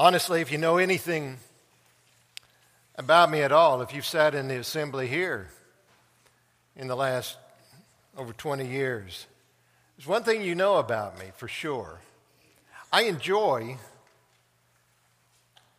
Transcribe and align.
Honestly, 0.00 0.40
if 0.40 0.50
you 0.50 0.56
know 0.56 0.78
anything 0.78 1.36
about 2.96 3.30
me 3.30 3.42
at 3.42 3.52
all, 3.52 3.82
if 3.82 3.92
you've 3.92 4.06
sat 4.06 4.34
in 4.34 4.48
the 4.48 4.56
assembly 4.56 5.06
here 5.06 5.50
in 6.74 6.88
the 6.88 6.96
last 6.96 7.36
over 8.16 8.32
20 8.32 8.66
years, 8.66 9.26
there's 9.98 10.06
one 10.06 10.22
thing 10.22 10.40
you 10.40 10.54
know 10.54 10.76
about 10.76 11.18
me 11.18 11.26
for 11.36 11.48
sure. 11.48 11.98
I 12.90 13.02
enjoy 13.02 13.76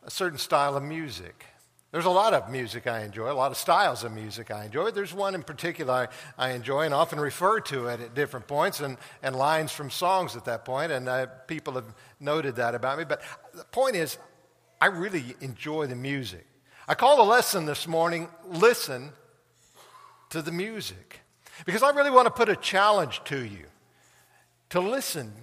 a 0.06 0.12
certain 0.12 0.38
style 0.38 0.78
of 0.78 0.84
music. 0.84 1.44
There's 1.92 2.06
a 2.06 2.10
lot 2.10 2.34
of 2.34 2.50
music 2.50 2.88
I 2.88 3.02
enjoy, 3.02 3.30
a 3.30 3.34
lot 3.34 3.52
of 3.52 3.58
styles 3.58 4.06
of 4.06 4.14
music 4.14 4.50
I 4.50 4.64
enjoy. 4.64 4.92
There's 4.92 5.14
one 5.14 5.36
in 5.36 5.44
particular 5.44 5.94
I, 5.94 6.08
I 6.38 6.52
enjoy 6.52 6.84
and 6.86 6.94
often 6.94 7.20
refer 7.20 7.60
to 7.62 7.88
it 7.88 8.00
at 8.00 8.14
different 8.16 8.48
points 8.48 8.80
and, 8.80 8.98
and 9.22 9.36
lines 9.36 9.74
from 9.74 9.90
songs 9.90 10.38
at 10.38 10.46
that 10.46 10.64
point, 10.64 10.94
and 10.94 11.10
uh, 11.10 11.26
people 11.48 11.74
have 11.74 11.94
noted 12.20 12.56
that 12.56 12.76
about 12.76 12.98
me. 12.98 13.04
But 13.04 13.22
the 13.54 13.66
point 13.66 13.98
is, 13.98 14.18
I 14.80 14.86
really 14.86 15.36
enjoy 15.42 15.88
the 15.88 15.96
music. 15.96 16.48
I 16.88 16.96
call 16.96 17.18
the 17.18 17.30
lesson 17.30 17.66
this 17.66 17.86
morning, 17.88 18.30
Listen 18.48 19.12
to 20.30 20.42
the 20.42 20.52
Music, 20.52 21.20
because 21.66 21.84
I 21.84 21.90
really 21.92 22.10
want 22.10 22.26
to 22.26 22.32
put 22.32 22.48
a 22.48 22.56
challenge 22.56 23.22
to 23.26 23.44
you 23.44 23.66
to 24.70 24.80
listen 24.80 25.34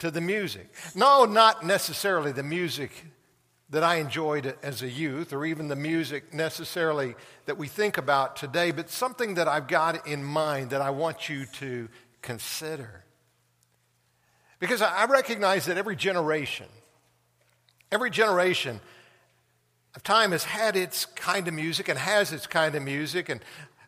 to 0.00 0.10
the 0.10 0.20
music. 0.20 0.74
No, 0.96 1.24
not 1.24 1.64
necessarily 1.64 2.32
the 2.32 2.42
music 2.42 2.90
that 3.70 3.82
I 3.82 3.96
enjoyed 3.96 4.54
as 4.62 4.82
a 4.82 4.88
youth, 4.88 5.32
or 5.32 5.44
even 5.44 5.68
the 5.68 5.76
music 5.76 6.34
necessarily 6.34 7.14
that 7.46 7.56
we 7.56 7.66
think 7.66 7.96
about 7.98 8.36
today, 8.36 8.70
but 8.70 8.90
something 8.90 9.34
that 9.34 9.48
I've 9.48 9.68
got 9.68 10.06
in 10.06 10.22
mind 10.22 10.70
that 10.70 10.80
I 10.80 10.90
want 10.90 11.28
you 11.28 11.46
to 11.46 11.88
consider. 12.22 13.04
Because 14.60 14.82
I 14.82 15.06
recognize 15.06 15.66
that 15.66 15.76
every 15.76 15.96
generation, 15.96 16.66
every 17.90 18.10
generation 18.10 18.80
of 19.96 20.02
time 20.02 20.32
has 20.32 20.44
had 20.44 20.76
its 20.76 21.06
kind 21.06 21.48
of 21.48 21.54
music 21.54 21.88
and 21.88 21.98
has 21.98 22.32
its 22.32 22.46
kind 22.46 22.74
of 22.74 22.82
music, 22.82 23.28
and 23.28 23.40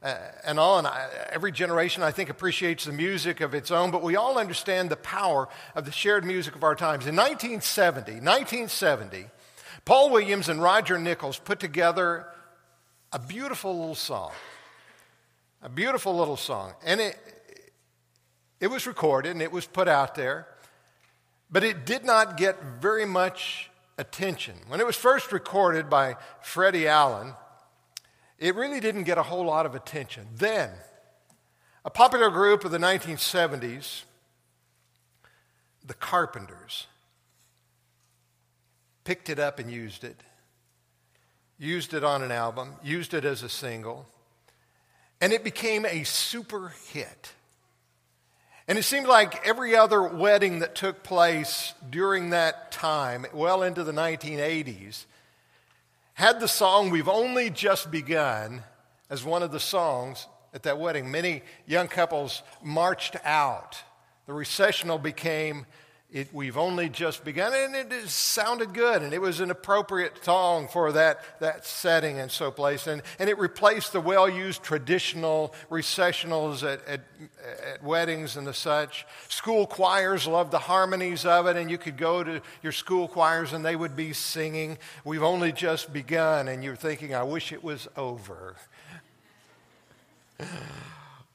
uh, 0.02 0.16
and 0.44 0.58
all. 0.58 0.78
And 0.78 0.86
I, 0.86 1.08
every 1.32 1.52
generation, 1.52 2.02
I 2.02 2.12
think, 2.12 2.30
appreciates 2.30 2.84
the 2.84 2.92
music 2.92 3.40
of 3.40 3.54
its 3.54 3.70
own, 3.70 3.90
but 3.90 4.02
we 4.02 4.16
all 4.16 4.38
understand 4.38 4.90
the 4.90 4.96
power 4.96 5.48
of 5.74 5.84
the 5.84 5.92
shared 5.92 6.24
music 6.24 6.54
of 6.54 6.62
our 6.62 6.74
times. 6.74 7.06
In 7.06 7.16
1970, 7.16 8.12
1970, 8.12 9.26
Paul 9.86 10.10
Williams 10.10 10.48
and 10.48 10.60
Roger 10.60 10.98
Nichols 10.98 11.38
put 11.38 11.60
together 11.60 12.26
a 13.12 13.20
beautiful 13.20 13.78
little 13.78 13.94
song. 13.94 14.32
A 15.62 15.68
beautiful 15.68 16.14
little 16.16 16.36
song. 16.36 16.74
And 16.84 17.00
it, 17.00 17.16
it 18.60 18.66
was 18.66 18.84
recorded 18.84 19.30
and 19.30 19.40
it 19.40 19.52
was 19.52 19.64
put 19.64 19.86
out 19.86 20.16
there, 20.16 20.48
but 21.48 21.62
it 21.62 21.86
did 21.86 22.04
not 22.04 22.36
get 22.36 22.60
very 22.80 23.04
much 23.06 23.70
attention. 23.96 24.54
When 24.66 24.80
it 24.80 24.86
was 24.86 24.96
first 24.96 25.30
recorded 25.30 25.88
by 25.88 26.16
Freddie 26.42 26.88
Allen, 26.88 27.34
it 28.40 28.56
really 28.56 28.80
didn't 28.80 29.04
get 29.04 29.18
a 29.18 29.22
whole 29.22 29.44
lot 29.44 29.66
of 29.66 29.76
attention. 29.76 30.26
Then, 30.34 30.70
a 31.84 31.90
popular 31.90 32.30
group 32.30 32.64
of 32.64 32.72
the 32.72 32.78
1970s, 32.78 34.02
the 35.86 35.94
Carpenters, 35.94 36.88
picked 39.06 39.30
it 39.30 39.38
up 39.38 39.58
and 39.60 39.70
used 39.70 40.04
it, 40.04 40.20
used 41.58 41.94
it 41.94 42.04
on 42.04 42.22
an 42.22 42.32
album, 42.32 42.74
used 42.82 43.14
it 43.14 43.24
as 43.24 43.42
a 43.42 43.48
single, 43.48 44.04
and 45.20 45.32
it 45.32 45.44
became 45.44 45.86
a 45.86 46.02
super 46.02 46.74
hit. 46.92 47.32
And 48.68 48.76
it 48.76 48.82
seemed 48.82 49.06
like 49.06 49.46
every 49.46 49.76
other 49.76 50.02
wedding 50.02 50.58
that 50.58 50.74
took 50.74 51.04
place 51.04 51.72
during 51.88 52.30
that 52.30 52.72
time, 52.72 53.24
well 53.32 53.62
into 53.62 53.84
the 53.84 53.92
1980s, 53.92 55.04
had 56.14 56.40
the 56.40 56.48
song 56.48 56.90
We've 56.90 57.08
Only 57.08 57.48
Just 57.48 57.92
Begun 57.92 58.64
as 59.08 59.24
one 59.24 59.44
of 59.44 59.52
the 59.52 59.60
songs 59.60 60.26
at 60.52 60.64
that 60.64 60.80
wedding. 60.80 61.12
Many 61.12 61.42
young 61.64 61.86
couples 61.86 62.42
marched 62.60 63.14
out. 63.24 63.80
The 64.26 64.32
recessional 64.32 64.98
became 64.98 65.64
it, 66.12 66.32
we've 66.32 66.56
only 66.56 66.88
just 66.88 67.24
begun, 67.24 67.52
and 67.52 67.92
it 67.92 68.08
sounded 68.08 68.72
good, 68.72 69.02
and 69.02 69.12
it 69.12 69.20
was 69.20 69.40
an 69.40 69.50
appropriate 69.50 70.24
song 70.24 70.68
for 70.68 70.92
that, 70.92 71.20
that 71.40 71.66
setting 71.66 72.20
and 72.20 72.30
so 72.30 72.52
place. 72.52 72.86
And, 72.86 73.02
and 73.18 73.28
it 73.28 73.36
replaced 73.38 73.92
the 73.92 74.00
well 74.00 74.28
used 74.28 74.62
traditional 74.62 75.52
recessionals 75.68 76.62
at, 76.62 76.86
at, 76.86 77.00
at 77.72 77.82
weddings 77.82 78.36
and 78.36 78.46
the 78.46 78.54
such. 78.54 79.04
School 79.28 79.66
choirs 79.66 80.28
loved 80.28 80.52
the 80.52 80.60
harmonies 80.60 81.26
of 81.26 81.48
it, 81.48 81.56
and 81.56 81.68
you 81.68 81.76
could 81.76 81.96
go 81.96 82.22
to 82.22 82.40
your 82.62 82.72
school 82.72 83.08
choirs 83.08 83.52
and 83.52 83.64
they 83.64 83.76
would 83.76 83.96
be 83.96 84.12
singing, 84.12 84.78
We've 85.04 85.24
only 85.24 85.50
just 85.50 85.92
begun, 85.92 86.46
and 86.46 86.62
you're 86.62 86.76
thinking, 86.76 87.16
I 87.16 87.24
wish 87.24 87.52
it 87.52 87.64
was 87.64 87.88
over. 87.96 88.54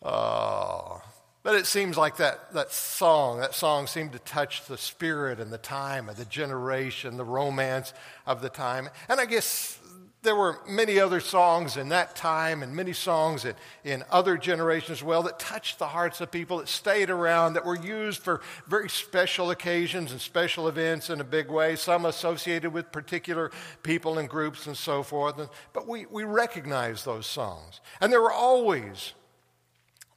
oh. 0.02 1.02
But 1.44 1.56
it 1.56 1.66
seems 1.66 1.98
like 1.98 2.18
that, 2.18 2.54
that 2.54 2.72
song, 2.72 3.40
that 3.40 3.56
song 3.56 3.88
seemed 3.88 4.12
to 4.12 4.20
touch 4.20 4.66
the 4.66 4.78
spirit 4.78 5.40
and 5.40 5.52
the 5.52 5.58
time 5.58 6.08
of 6.08 6.18
the 6.18 6.26
generation, 6.26 7.18
the 7.18 7.24
romance 7.24 7.94
of 8.28 8.42
the 8.42 8.50
time. 8.50 8.90
And 9.10 9.20
I 9.20 9.26
guess 9.26 9.80
there 10.24 10.36
were 10.36 10.60
many 10.68 11.00
other 11.00 11.20
songs 11.20 11.78
in 11.78 11.90
that 11.90 12.16
time 12.16 12.62
and 12.62 12.76
many 12.76 12.94
songs 12.94 13.44
in, 13.44 13.56
in 13.84 14.04
other 14.12 14.38
generations 14.38 15.00
as 15.00 15.04
well 15.04 15.24
that 15.24 15.40
touched 15.40 15.80
the 15.80 15.88
hearts 15.88 16.22
of 16.22 16.30
people 16.30 16.60
that 16.60 16.68
stayed 16.68 17.10
around, 17.10 17.54
that 17.54 17.66
were 17.66 17.82
used 17.82 18.22
for 18.22 18.42
very 18.68 18.88
special 18.88 19.50
occasions 19.50 20.12
and 20.12 20.22
special 20.22 20.68
events 20.68 21.10
in 21.10 21.22
a 21.22 21.24
big 21.24 21.50
way, 21.50 21.76
some 21.76 22.06
associated 22.06 22.72
with 22.72 22.92
particular 22.92 23.50
people 23.82 24.20
and 24.20 24.30
groups 24.30 24.68
and 24.68 24.78
so 24.78 25.02
forth. 25.02 25.50
But 25.74 25.88
we, 25.88 26.06
we 26.06 26.24
recognize 26.24 27.04
those 27.04 27.26
songs. 27.26 27.82
And 28.00 28.14
there 28.14 28.22
were 28.22 28.32
always 28.32 29.14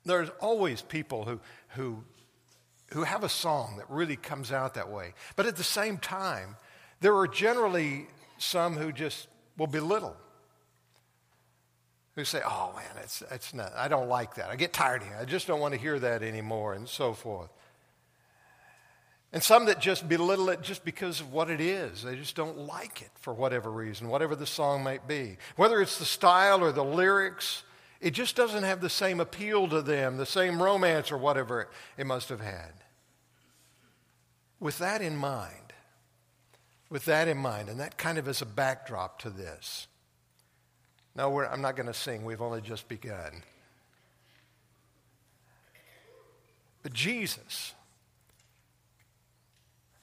there's 0.04 0.30
always 0.40 0.82
people 0.82 1.24
who, 1.24 1.40
who, 1.68 2.04
who 2.92 3.02
have 3.02 3.24
a 3.24 3.28
song 3.28 3.76
that 3.78 3.88
really 3.88 4.16
comes 4.16 4.52
out 4.52 4.74
that 4.74 4.90
way. 4.90 5.14
But 5.36 5.46
at 5.46 5.56
the 5.56 5.64
same 5.64 5.98
time, 5.98 6.56
there 7.00 7.16
are 7.16 7.26
generally 7.26 8.06
some 8.38 8.76
who 8.76 8.92
just 8.92 9.28
will 9.56 9.66
belittle. 9.66 10.16
Who 12.16 12.24
say, 12.24 12.40
oh 12.46 12.72
man, 12.76 13.02
it's, 13.02 13.22
it's 13.30 13.52
not, 13.54 13.72
I 13.76 13.88
don't 13.88 14.08
like 14.08 14.36
that. 14.36 14.50
I 14.50 14.56
get 14.56 14.72
tired 14.72 15.02
of 15.02 15.08
it. 15.08 15.14
I 15.20 15.24
just 15.24 15.46
don't 15.46 15.60
want 15.60 15.74
to 15.74 15.80
hear 15.80 15.98
that 15.98 16.22
anymore, 16.22 16.74
and 16.74 16.88
so 16.88 17.12
forth. 17.12 17.50
And 19.32 19.42
some 19.42 19.64
that 19.66 19.80
just 19.80 20.08
belittle 20.08 20.48
it 20.50 20.62
just 20.62 20.84
because 20.84 21.20
of 21.20 21.32
what 21.32 21.50
it 21.50 21.60
is. 21.60 22.04
They 22.04 22.14
just 22.14 22.36
don't 22.36 22.56
like 22.56 23.02
it 23.02 23.10
for 23.16 23.34
whatever 23.34 23.68
reason, 23.68 24.08
whatever 24.08 24.36
the 24.36 24.46
song 24.46 24.84
might 24.84 25.08
be. 25.08 25.38
Whether 25.56 25.80
it's 25.82 25.98
the 25.98 26.04
style 26.04 26.62
or 26.62 26.70
the 26.70 26.84
lyrics, 26.84 27.64
it 28.04 28.12
just 28.12 28.36
doesn't 28.36 28.64
have 28.64 28.82
the 28.82 28.90
same 28.90 29.18
appeal 29.18 29.66
to 29.66 29.80
them, 29.80 30.18
the 30.18 30.26
same 30.26 30.62
romance 30.62 31.10
or 31.10 31.16
whatever 31.16 31.70
it 31.96 32.06
must 32.06 32.28
have 32.28 32.40
had. 32.40 32.72
With 34.60 34.76
that 34.76 35.00
in 35.00 35.16
mind, 35.16 35.72
with 36.90 37.06
that 37.06 37.28
in 37.28 37.38
mind, 37.38 37.70
and 37.70 37.80
that 37.80 37.96
kind 37.96 38.18
of 38.18 38.28
as 38.28 38.42
a 38.42 38.46
backdrop 38.46 39.20
to 39.20 39.30
this. 39.30 39.86
No, 41.16 41.40
I'm 41.40 41.62
not 41.62 41.76
going 41.76 41.86
to 41.86 41.94
sing. 41.94 42.26
We've 42.26 42.42
only 42.42 42.60
just 42.60 42.88
begun. 42.88 43.42
But 46.82 46.92
Jesus 46.92 47.72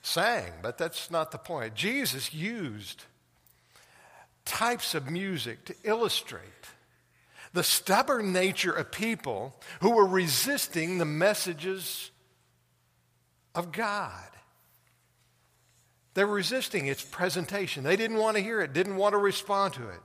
sang, 0.02 0.54
but 0.64 0.80
that's 0.80 1.12
not 1.12 1.32
the 1.32 1.38
point. 1.38 1.76
Jesus 1.76 2.34
used 2.34 3.04
types 4.44 4.96
of 4.96 5.08
music 5.08 5.66
to 5.66 5.76
illustrate 5.84 6.42
the 7.54 7.64
stubborn 7.64 8.32
nature 8.32 8.72
of 8.72 8.92
people 8.92 9.56
who 9.82 9.92
were 9.92 10.06
resisting 10.06 10.98
the 10.98 11.06
messages 11.06 12.12
of 13.54 13.72
God. 13.72 14.30
They 16.14 16.24
were 16.26 16.36
resisting 16.36 16.88
its 16.88 17.04
presentation. 17.04 17.84
They 17.84 17.96
didn't 17.96 18.18
want 18.18 18.38
to 18.38 18.44
hear 18.44 18.62
it, 18.62 18.74
didn't 18.74 18.98
want 18.98 19.14
to 19.14 19.18
respond 19.18 19.74
to 19.76 19.90
it. 19.90 20.00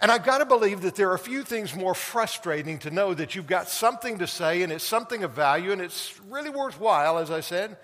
And 0.00 0.10
I've 0.10 0.24
got 0.24 0.38
to 0.38 0.46
believe 0.46 0.80
that 0.82 0.94
there 0.94 1.10
are 1.10 1.14
a 1.14 1.18
few 1.18 1.42
things 1.42 1.74
more 1.74 1.94
frustrating 1.94 2.78
to 2.80 2.90
know 2.90 3.12
that 3.12 3.34
you've 3.34 3.46
got 3.46 3.68
something 3.68 4.18
to 4.18 4.26
say 4.26 4.62
and 4.62 4.72
it's 4.72 4.84
something 4.84 5.24
of 5.24 5.32
value 5.32 5.72
and 5.72 5.82
it's 5.82 6.18
really 6.28 6.48
worthwhile, 6.48 7.18
as 7.18 7.30
I 7.30 7.40
said, 7.40 7.76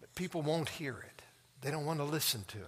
but 0.00 0.14
people 0.14 0.42
won't 0.42 0.68
hear 0.68 0.98
it. 0.98 1.22
They 1.62 1.70
don't 1.70 1.86
want 1.86 2.00
to 2.00 2.04
listen 2.04 2.44
to 2.48 2.58
it. 2.58 2.64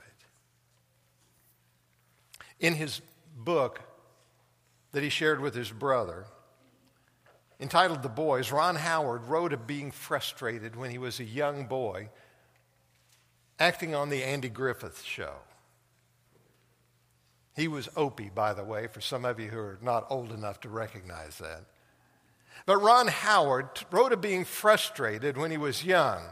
In 2.61 2.75
his 2.75 3.03
book, 3.37 3.81
that 4.93 5.03
he 5.03 5.09
shared 5.09 5.41
with 5.41 5.55
his 5.55 5.71
brother, 5.71 6.27
entitled 7.61 8.03
The 8.03 8.09
Boys, 8.09 8.53
Ron 8.53 8.77
Howard 8.77 9.25
wrote 9.25 9.53
of 9.53 9.67
being 9.67 9.91
frustrated 9.91 10.77
when 10.77 10.91
he 10.91 10.99
was 10.99 11.21
a 11.21 11.25
young 11.25 11.67
boy 11.67 12.09
acting 13.59 13.95
on 13.95 14.09
the 14.09 14.23
Andy 14.23 14.49
Griffith 14.49 15.03
show. 15.03 15.35
He 17.57 17.67
was 17.67 17.89
Opie, 17.97 18.31
by 18.33 18.55
the 18.55 18.63
way, 18.63 18.87
for 18.87 19.01
some 19.01 19.25
of 19.25 19.41
you 19.41 19.49
who 19.49 19.59
are 19.59 19.79
not 19.83 20.07
old 20.11 20.31
enough 20.31 20.61
to 20.61 20.69
recognize 20.69 21.39
that. 21.39 21.65
But 22.67 22.79
Ron 22.79 23.09
Howard 23.09 23.69
wrote 23.91 24.13
of 24.13 24.21
being 24.21 24.45
frustrated 24.45 25.37
when 25.37 25.51
he 25.51 25.57
was 25.57 25.85
young 25.85 26.23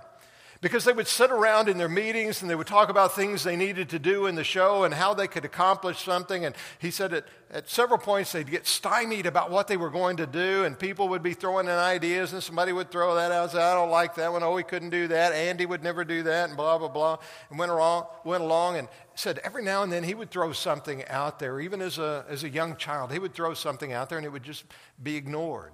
because 0.60 0.84
they 0.84 0.92
would 0.92 1.06
sit 1.06 1.30
around 1.30 1.68
in 1.68 1.78
their 1.78 1.88
meetings 1.88 2.40
and 2.40 2.50
they 2.50 2.54
would 2.54 2.66
talk 2.66 2.88
about 2.88 3.14
things 3.14 3.44
they 3.44 3.56
needed 3.56 3.88
to 3.90 3.98
do 3.98 4.26
in 4.26 4.34
the 4.34 4.44
show 4.44 4.84
and 4.84 4.94
how 4.94 5.14
they 5.14 5.26
could 5.26 5.44
accomplish 5.44 6.02
something. 6.02 6.44
And 6.44 6.54
he 6.78 6.90
said 6.90 7.12
at, 7.12 7.24
at 7.50 7.68
several 7.68 7.98
points 7.98 8.32
they'd 8.32 8.50
get 8.50 8.66
stymied 8.66 9.26
about 9.26 9.50
what 9.50 9.68
they 9.68 9.76
were 9.76 9.90
going 9.90 10.16
to 10.18 10.26
do, 10.26 10.64
and 10.64 10.78
people 10.78 11.08
would 11.08 11.22
be 11.22 11.34
throwing 11.34 11.66
in 11.66 11.72
ideas, 11.72 12.32
and 12.32 12.42
somebody 12.42 12.72
would 12.72 12.90
throw 12.90 13.14
that 13.14 13.32
out. 13.32 13.44
and 13.44 13.52
Say, 13.52 13.62
I 13.62 13.74
don't 13.74 13.90
like 13.90 14.14
that 14.16 14.32
one. 14.32 14.42
Oh, 14.42 14.54
we 14.54 14.62
couldn't 14.62 14.90
do 14.90 15.08
that. 15.08 15.32
Andy 15.32 15.66
would 15.66 15.82
never 15.82 16.04
do 16.04 16.22
that, 16.24 16.48
and 16.48 16.56
blah, 16.56 16.78
blah, 16.78 16.88
blah. 16.88 17.18
And 17.50 17.58
went 17.58 17.70
along, 17.72 18.06
went 18.24 18.42
along 18.42 18.76
and 18.76 18.88
said 19.14 19.38
every 19.44 19.62
now 19.62 19.82
and 19.82 19.92
then 19.92 20.04
he 20.04 20.14
would 20.14 20.30
throw 20.30 20.52
something 20.52 21.04
out 21.06 21.38
there, 21.38 21.60
even 21.60 21.80
as 21.80 21.98
a, 21.98 22.24
as 22.28 22.44
a 22.44 22.48
young 22.48 22.76
child. 22.76 23.12
He 23.12 23.18
would 23.18 23.34
throw 23.34 23.54
something 23.54 23.92
out 23.92 24.08
there 24.08 24.18
and 24.18 24.26
it 24.26 24.30
would 24.30 24.42
just 24.42 24.64
be 25.02 25.16
ignored. 25.16 25.72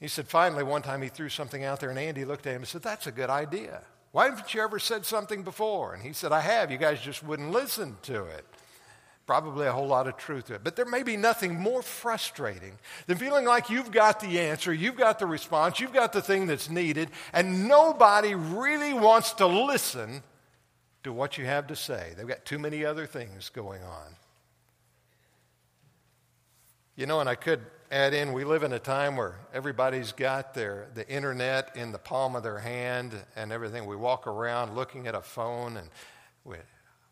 He 0.00 0.08
said, 0.08 0.28
finally, 0.28 0.62
one 0.62 0.82
time 0.82 1.00
he 1.02 1.08
threw 1.08 1.28
something 1.28 1.64
out 1.64 1.80
there, 1.80 1.90
and 1.90 1.98
Andy 1.98 2.24
looked 2.24 2.46
at 2.46 2.54
him 2.54 2.62
and 2.62 2.68
said, 2.68 2.82
That's 2.82 3.06
a 3.06 3.12
good 3.12 3.30
idea. 3.30 3.82
Why 4.12 4.26
haven't 4.26 4.54
you 4.54 4.62
ever 4.62 4.78
said 4.78 5.04
something 5.04 5.42
before? 5.42 5.94
And 5.94 6.02
he 6.02 6.12
said, 6.12 6.32
I 6.32 6.40
have. 6.40 6.70
You 6.70 6.78
guys 6.78 7.00
just 7.00 7.22
wouldn't 7.22 7.50
listen 7.50 7.96
to 8.02 8.24
it. 8.24 8.44
Probably 9.26 9.66
a 9.66 9.72
whole 9.72 9.88
lot 9.88 10.06
of 10.06 10.16
truth 10.16 10.46
to 10.46 10.54
it. 10.54 10.64
But 10.64 10.76
there 10.76 10.84
may 10.84 11.02
be 11.02 11.16
nothing 11.16 11.58
more 11.58 11.82
frustrating 11.82 12.78
than 13.06 13.18
feeling 13.18 13.44
like 13.44 13.70
you've 13.70 13.90
got 13.90 14.20
the 14.20 14.38
answer, 14.38 14.72
you've 14.72 14.96
got 14.96 15.18
the 15.18 15.26
response, 15.26 15.80
you've 15.80 15.92
got 15.92 16.12
the 16.12 16.22
thing 16.22 16.46
that's 16.46 16.70
needed, 16.70 17.10
and 17.32 17.66
nobody 17.66 18.34
really 18.34 18.94
wants 18.94 19.32
to 19.34 19.46
listen 19.46 20.22
to 21.02 21.12
what 21.12 21.36
you 21.38 21.44
have 21.44 21.66
to 21.66 21.76
say. 21.76 22.12
They've 22.16 22.26
got 22.26 22.44
too 22.44 22.58
many 22.58 22.84
other 22.84 23.06
things 23.06 23.48
going 23.48 23.82
on. 23.82 24.14
You 26.94 27.06
know, 27.06 27.20
and 27.20 27.28
I 27.28 27.34
could 27.34 27.60
add 27.90 28.14
in, 28.14 28.32
we 28.32 28.44
live 28.44 28.62
in 28.62 28.72
a 28.72 28.78
time 28.78 29.16
where 29.16 29.36
everybody's 29.52 30.12
got 30.12 30.54
their, 30.54 30.88
the 30.94 31.08
internet 31.08 31.76
in 31.76 31.92
the 31.92 31.98
palm 31.98 32.36
of 32.36 32.42
their 32.42 32.58
hand 32.58 33.12
and 33.34 33.52
everything. 33.52 33.86
We 33.86 33.96
walk 33.96 34.26
around 34.26 34.74
looking 34.74 35.06
at 35.06 35.14
a 35.14 35.20
phone 35.20 35.76
and 35.76 35.88
we, 36.44 36.56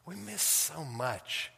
we 0.06 0.14
miss 0.14 0.42
so 0.42 0.84
much. 0.84 1.50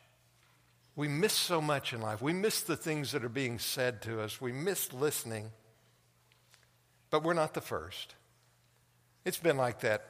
We 0.95 1.09
miss 1.09 1.33
so 1.33 1.61
much 1.61 1.93
in 1.93 2.01
life. 2.01 2.23
We 2.23 2.33
miss 2.33 2.63
the 2.63 2.77
things 2.77 3.13
that 3.13 3.25
are 3.25 3.29
being 3.29 3.59
said 3.59 4.03
to 4.03 4.21
us. 4.21 4.41
We 4.41 4.53
miss 4.53 4.93
listening. 4.93 5.51
But 7.11 7.23
we're 7.23 7.35
not 7.35 7.55
the 7.55 7.61
first. 7.61 8.15
It's 9.25 9.39
been 9.39 9.57
like 9.57 9.81
that 9.81 10.05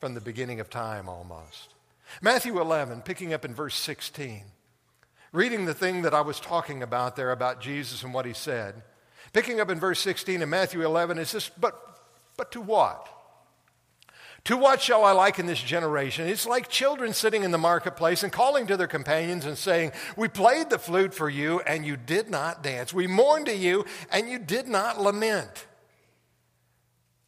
from 0.00 0.14
the 0.14 0.20
beginning 0.20 0.60
of 0.60 0.70
time 0.70 1.08
almost. 1.08 1.74
Matthew 2.20 2.60
11, 2.60 3.02
picking 3.02 3.32
up 3.32 3.44
in 3.44 3.54
verse 3.54 3.74
16 3.76 4.44
reading 5.34 5.64
the 5.64 5.74
thing 5.74 6.02
that 6.02 6.14
I 6.14 6.20
was 6.20 6.38
talking 6.38 6.82
about 6.82 7.16
there 7.16 7.32
about 7.32 7.60
Jesus 7.60 8.04
and 8.04 8.14
what 8.14 8.24
he 8.24 8.32
said. 8.32 8.82
Picking 9.32 9.60
up 9.60 9.68
in 9.68 9.80
verse 9.80 9.98
16 9.98 10.40
in 10.40 10.48
Matthew 10.48 10.82
11, 10.82 11.18
it 11.18 11.26
says, 11.26 11.50
But, 11.58 11.76
but 12.36 12.52
to 12.52 12.60
what? 12.60 13.08
To 14.44 14.56
what 14.56 14.80
shall 14.80 15.04
I 15.04 15.10
liken 15.12 15.46
this 15.46 15.60
generation? 15.60 16.28
It's 16.28 16.46
like 16.46 16.68
children 16.68 17.14
sitting 17.14 17.42
in 17.42 17.50
the 17.50 17.58
marketplace 17.58 18.22
and 18.22 18.32
calling 18.32 18.68
to 18.68 18.76
their 18.76 18.86
companions 18.86 19.44
and 19.44 19.58
saying, 19.58 19.92
We 20.16 20.28
played 20.28 20.70
the 20.70 20.78
flute 20.78 21.14
for 21.14 21.28
you, 21.28 21.60
and 21.60 21.84
you 21.84 21.96
did 21.96 22.30
not 22.30 22.62
dance. 22.62 22.94
We 22.94 23.08
mourned 23.08 23.46
to 23.46 23.56
you, 23.56 23.86
and 24.12 24.30
you 24.30 24.38
did 24.38 24.68
not 24.68 25.00
lament. 25.00 25.66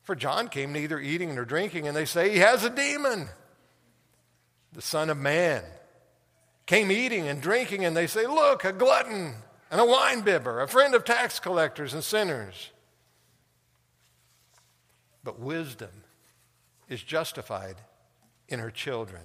For 0.02 0.14
John 0.14 0.48
came 0.48 0.72
neither 0.72 1.00
eating 1.00 1.34
nor 1.34 1.44
drinking, 1.44 1.88
and 1.88 1.96
they 1.96 2.04
say, 2.04 2.30
He 2.30 2.38
has 2.38 2.62
a 2.62 2.70
demon. 2.70 3.28
The 4.74 4.82
Son 4.82 5.10
of 5.10 5.16
Man 5.16 5.64
came 6.66 6.90
eating 6.90 7.28
and 7.28 7.40
drinking, 7.40 7.84
and 7.84 7.96
they 7.96 8.06
say, 8.06 8.26
Look, 8.26 8.64
a 8.64 8.72
glutton 8.72 9.34
and 9.70 9.80
a 9.80 9.84
winebibber, 9.84 10.62
a 10.62 10.66
friend 10.66 10.94
of 10.94 11.04
tax 11.04 11.38
collectors 11.38 11.94
and 11.94 12.04
sinners. 12.04 12.70
But 15.24 15.40
wisdom 15.40 15.90
is 16.88 17.02
justified 17.02 17.76
in 18.48 18.58
her 18.58 18.70
children. 18.70 19.22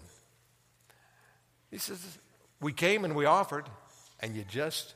He 1.69 1.77
says, 1.77 2.17
We 2.59 2.73
came 2.73 3.03
and 3.03 3.15
we 3.15 3.25
offered, 3.25 3.65
and 4.19 4.35
you 4.35 4.43
just 4.43 4.93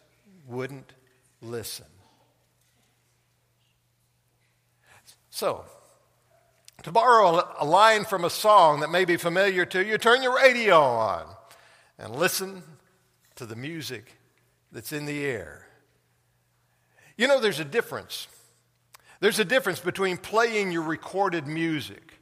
wouldn't 0.47 0.94
listen. 1.42 1.86
So, 5.31 5.65
to 6.83 6.92
borrow 6.92 7.44
a 7.59 7.65
line 7.65 8.06
from 8.06 8.24
a 8.24 8.30
song 8.30 8.80
that 8.80 8.89
may 8.89 9.03
be 9.03 9.18
familiar 9.18 9.65
to 9.65 9.86
you, 9.86 9.97
turn 9.97 10.24
your 10.24 10.36
radio 10.36 10.80
on 10.80 11.35
and 11.97 12.15
listen 12.15 12.63
to 13.36 13.45
the 13.45 13.56
music 13.56 14.18
that's 14.71 14.92
in 14.92 15.06
the 15.06 15.24
air. 15.25 15.68
You 17.18 17.27
know, 17.27 17.39
there's 17.39 17.59
a 17.59 17.65
difference. 17.65 18.27
There's 19.21 19.39
a 19.39 19.45
difference 19.45 19.80
between 19.80 20.18
playing 20.18 20.71
your 20.71 20.81
recorded 20.81 21.47
music, 21.47 22.19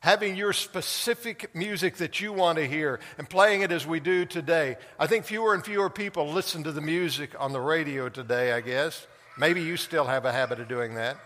having 0.00 0.36
your 0.36 0.52
specific 0.52 1.54
music 1.54 1.96
that 1.96 2.20
you 2.20 2.32
want 2.32 2.58
to 2.58 2.66
hear, 2.66 3.00
and 3.16 3.28
playing 3.28 3.62
it 3.62 3.72
as 3.72 3.86
we 3.86 4.00
do 4.00 4.26
today. 4.26 4.76
I 4.98 5.06
think 5.06 5.24
fewer 5.24 5.54
and 5.54 5.64
fewer 5.64 5.88
people 5.88 6.30
listen 6.30 6.64
to 6.64 6.72
the 6.72 6.82
music 6.82 7.30
on 7.38 7.52
the 7.52 7.60
radio 7.60 8.10
today, 8.10 8.52
I 8.52 8.60
guess. 8.60 9.06
Maybe 9.38 9.62
you 9.62 9.76
still 9.78 10.04
have 10.04 10.26
a 10.26 10.32
habit 10.32 10.60
of 10.60 10.68
doing 10.68 10.94
that. 10.94 11.16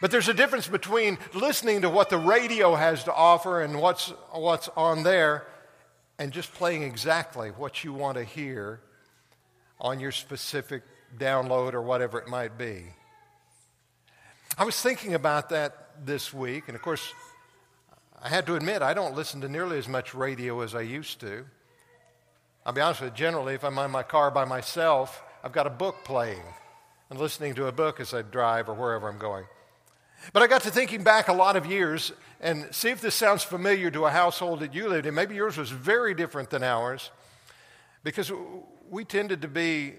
But 0.00 0.12
there's 0.12 0.28
a 0.28 0.34
difference 0.34 0.68
between 0.68 1.18
listening 1.34 1.82
to 1.82 1.90
what 1.90 2.08
the 2.08 2.18
radio 2.18 2.76
has 2.76 3.02
to 3.04 3.12
offer 3.12 3.62
and 3.62 3.80
what's, 3.80 4.10
what's 4.30 4.68
on 4.76 5.02
there 5.02 5.44
and 6.18 6.32
just 6.32 6.52
playing 6.54 6.82
exactly 6.82 7.50
what 7.50 7.84
you 7.84 7.92
want 7.92 8.18
to 8.18 8.24
hear 8.24 8.80
on 9.80 10.00
your 10.00 10.12
specific 10.12 10.82
download 11.16 11.74
or 11.74 11.82
whatever 11.82 12.18
it 12.18 12.28
might 12.28 12.58
be. 12.58 12.84
I 14.56 14.64
was 14.64 14.80
thinking 14.80 15.14
about 15.14 15.50
that 15.50 16.04
this 16.04 16.34
week, 16.34 16.64
and 16.66 16.74
of 16.74 16.82
course, 16.82 17.12
I 18.20 18.28
had 18.28 18.46
to 18.46 18.56
admit 18.56 18.82
I 18.82 18.94
don't 18.94 19.14
listen 19.14 19.40
to 19.42 19.48
nearly 19.48 19.78
as 19.78 19.86
much 19.86 20.14
radio 20.14 20.60
as 20.62 20.74
I 20.74 20.80
used 20.80 21.20
to. 21.20 21.44
I'll 22.66 22.72
be 22.72 22.80
honest 22.80 23.00
with 23.00 23.12
you, 23.12 23.16
generally, 23.16 23.54
if 23.54 23.64
I'm 23.64 23.78
in 23.78 23.90
my 23.90 24.02
car 24.02 24.30
by 24.30 24.44
myself, 24.44 25.22
I've 25.44 25.52
got 25.52 25.66
a 25.66 25.70
book 25.70 26.04
playing 26.04 26.42
and 27.10 27.18
listening 27.18 27.54
to 27.54 27.66
a 27.66 27.72
book 27.72 28.00
as 28.00 28.12
I 28.12 28.22
drive 28.22 28.68
or 28.68 28.74
wherever 28.74 29.08
I'm 29.08 29.18
going. 29.18 29.44
But 30.32 30.42
I 30.42 30.46
got 30.46 30.62
to 30.62 30.70
thinking 30.70 31.02
back 31.02 31.28
a 31.28 31.32
lot 31.32 31.56
of 31.56 31.66
years 31.66 32.12
and 32.40 32.72
see 32.74 32.90
if 32.90 33.00
this 33.00 33.14
sounds 33.14 33.42
familiar 33.42 33.90
to 33.90 34.04
a 34.04 34.10
household 34.10 34.60
that 34.60 34.74
you 34.74 34.88
lived 34.88 35.06
in. 35.06 35.14
Maybe 35.14 35.34
yours 35.34 35.56
was 35.56 35.70
very 35.70 36.14
different 36.14 36.50
than 36.50 36.62
ours 36.62 37.10
because 38.04 38.30
we 38.90 39.04
tended 39.04 39.42
to 39.42 39.48
be 39.48 39.94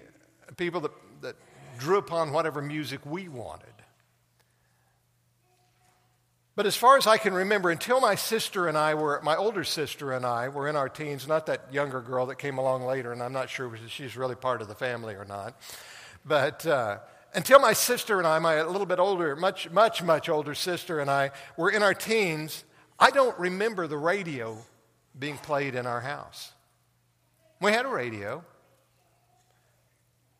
people 0.56 0.80
that, 0.82 0.92
that 1.22 1.36
drew 1.78 1.98
upon 1.98 2.32
whatever 2.32 2.62
music 2.62 3.00
we 3.04 3.28
wanted. 3.28 3.66
But 6.56 6.66
as 6.66 6.76
far 6.76 6.98
as 6.98 7.06
I 7.06 7.16
can 7.16 7.32
remember, 7.32 7.70
until 7.70 8.00
my 8.00 8.14
sister 8.16 8.68
and 8.68 8.76
I 8.76 8.94
were, 8.94 9.20
my 9.22 9.36
older 9.36 9.64
sister 9.64 10.12
and 10.12 10.26
I 10.26 10.48
were 10.48 10.68
in 10.68 10.76
our 10.76 10.88
teens, 10.88 11.26
not 11.26 11.46
that 11.46 11.72
younger 11.72 12.00
girl 12.00 12.26
that 12.26 12.36
came 12.36 12.58
along 12.58 12.82
later, 12.82 13.12
and 13.12 13.22
I'm 13.22 13.32
not 13.32 13.48
sure 13.48 13.74
if 13.74 13.90
she's 13.90 14.16
really 14.16 14.34
part 14.34 14.60
of 14.60 14.68
the 14.68 14.74
family 14.74 15.14
or 15.14 15.24
not, 15.24 15.58
but. 16.24 16.64
Uh, 16.66 16.98
until 17.34 17.60
my 17.60 17.72
sister 17.72 18.18
and 18.18 18.26
I, 18.26 18.38
my 18.38 18.54
a 18.54 18.68
little 18.68 18.86
bit 18.86 18.98
older, 18.98 19.36
much, 19.36 19.70
much, 19.70 20.02
much 20.02 20.28
older 20.28 20.54
sister 20.54 21.00
and 21.00 21.10
I, 21.10 21.30
were 21.56 21.70
in 21.70 21.82
our 21.82 21.94
teens, 21.94 22.64
I 22.98 23.10
don't 23.10 23.38
remember 23.38 23.86
the 23.86 23.96
radio 23.96 24.58
being 25.18 25.38
played 25.38 25.74
in 25.74 25.86
our 25.86 26.00
house. 26.00 26.52
We 27.60 27.72
had 27.72 27.84
a 27.84 27.88
radio, 27.88 28.44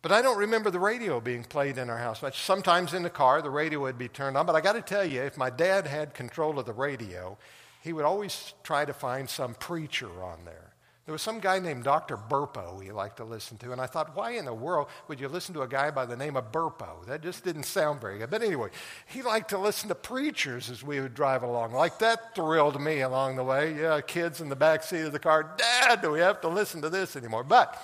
but 0.02 0.12
I 0.12 0.22
don't 0.22 0.38
remember 0.38 0.70
the 0.70 0.78
radio 0.78 1.20
being 1.20 1.44
played 1.44 1.76
in 1.76 1.90
our 1.90 1.98
house 1.98 2.22
much. 2.22 2.42
Sometimes 2.42 2.94
in 2.94 3.02
the 3.02 3.10
car, 3.10 3.42
the 3.42 3.50
radio 3.50 3.80
would 3.80 3.98
be 3.98 4.08
turned 4.08 4.36
on, 4.36 4.46
but 4.46 4.54
I 4.54 4.60
got 4.60 4.72
to 4.72 4.82
tell 4.82 5.04
you, 5.04 5.22
if 5.22 5.36
my 5.36 5.50
dad 5.50 5.86
had 5.86 6.14
control 6.14 6.58
of 6.58 6.66
the 6.66 6.72
radio, 6.72 7.36
he 7.82 7.92
would 7.92 8.04
always 8.04 8.54
try 8.62 8.84
to 8.84 8.92
find 8.92 9.28
some 9.28 9.54
preacher 9.54 10.22
on 10.22 10.44
there. 10.44 10.69
There 11.10 11.14
was 11.14 11.22
some 11.22 11.40
guy 11.40 11.58
named 11.58 11.82
Dr. 11.82 12.16
Burpo 12.16 12.80
he 12.80 12.92
liked 12.92 13.16
to 13.16 13.24
listen 13.24 13.58
to, 13.58 13.72
and 13.72 13.80
I 13.80 13.86
thought, 13.86 14.14
why 14.14 14.30
in 14.34 14.44
the 14.44 14.54
world 14.54 14.86
would 15.08 15.18
you 15.18 15.26
listen 15.26 15.52
to 15.54 15.62
a 15.62 15.66
guy 15.66 15.90
by 15.90 16.06
the 16.06 16.16
name 16.16 16.36
of 16.36 16.52
Burpo? 16.52 17.04
That 17.06 17.20
just 17.20 17.42
didn't 17.42 17.64
sound 17.64 18.00
very 18.00 18.18
good. 18.18 18.30
But 18.30 18.44
anyway, 18.44 18.68
he 19.06 19.22
liked 19.22 19.50
to 19.50 19.58
listen 19.58 19.88
to 19.88 19.96
preachers 19.96 20.70
as 20.70 20.84
we 20.84 21.00
would 21.00 21.14
drive 21.14 21.42
along. 21.42 21.72
Like 21.72 21.98
that 21.98 22.36
thrilled 22.36 22.80
me 22.80 23.00
along 23.00 23.34
the 23.34 23.42
way. 23.42 23.74
Yeah, 23.74 24.00
kids 24.02 24.40
in 24.40 24.48
the 24.48 24.54
back 24.54 24.84
seat 24.84 25.00
of 25.00 25.10
the 25.10 25.18
car, 25.18 25.52
Dad, 25.58 26.00
do 26.00 26.12
we 26.12 26.20
have 26.20 26.40
to 26.42 26.48
listen 26.48 26.80
to 26.82 26.88
this 26.88 27.16
anymore? 27.16 27.42
But 27.42 27.76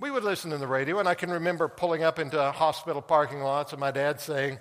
we 0.00 0.10
would 0.10 0.24
listen 0.24 0.50
to 0.50 0.58
the 0.58 0.66
radio, 0.66 0.98
and 0.98 1.08
I 1.08 1.14
can 1.14 1.30
remember 1.30 1.68
pulling 1.68 2.02
up 2.02 2.18
into 2.18 2.42
hospital 2.50 3.02
parking 3.02 3.38
lots 3.38 3.72
and 3.72 3.78
my 3.78 3.92
dad 3.92 4.20
saying, 4.20 4.58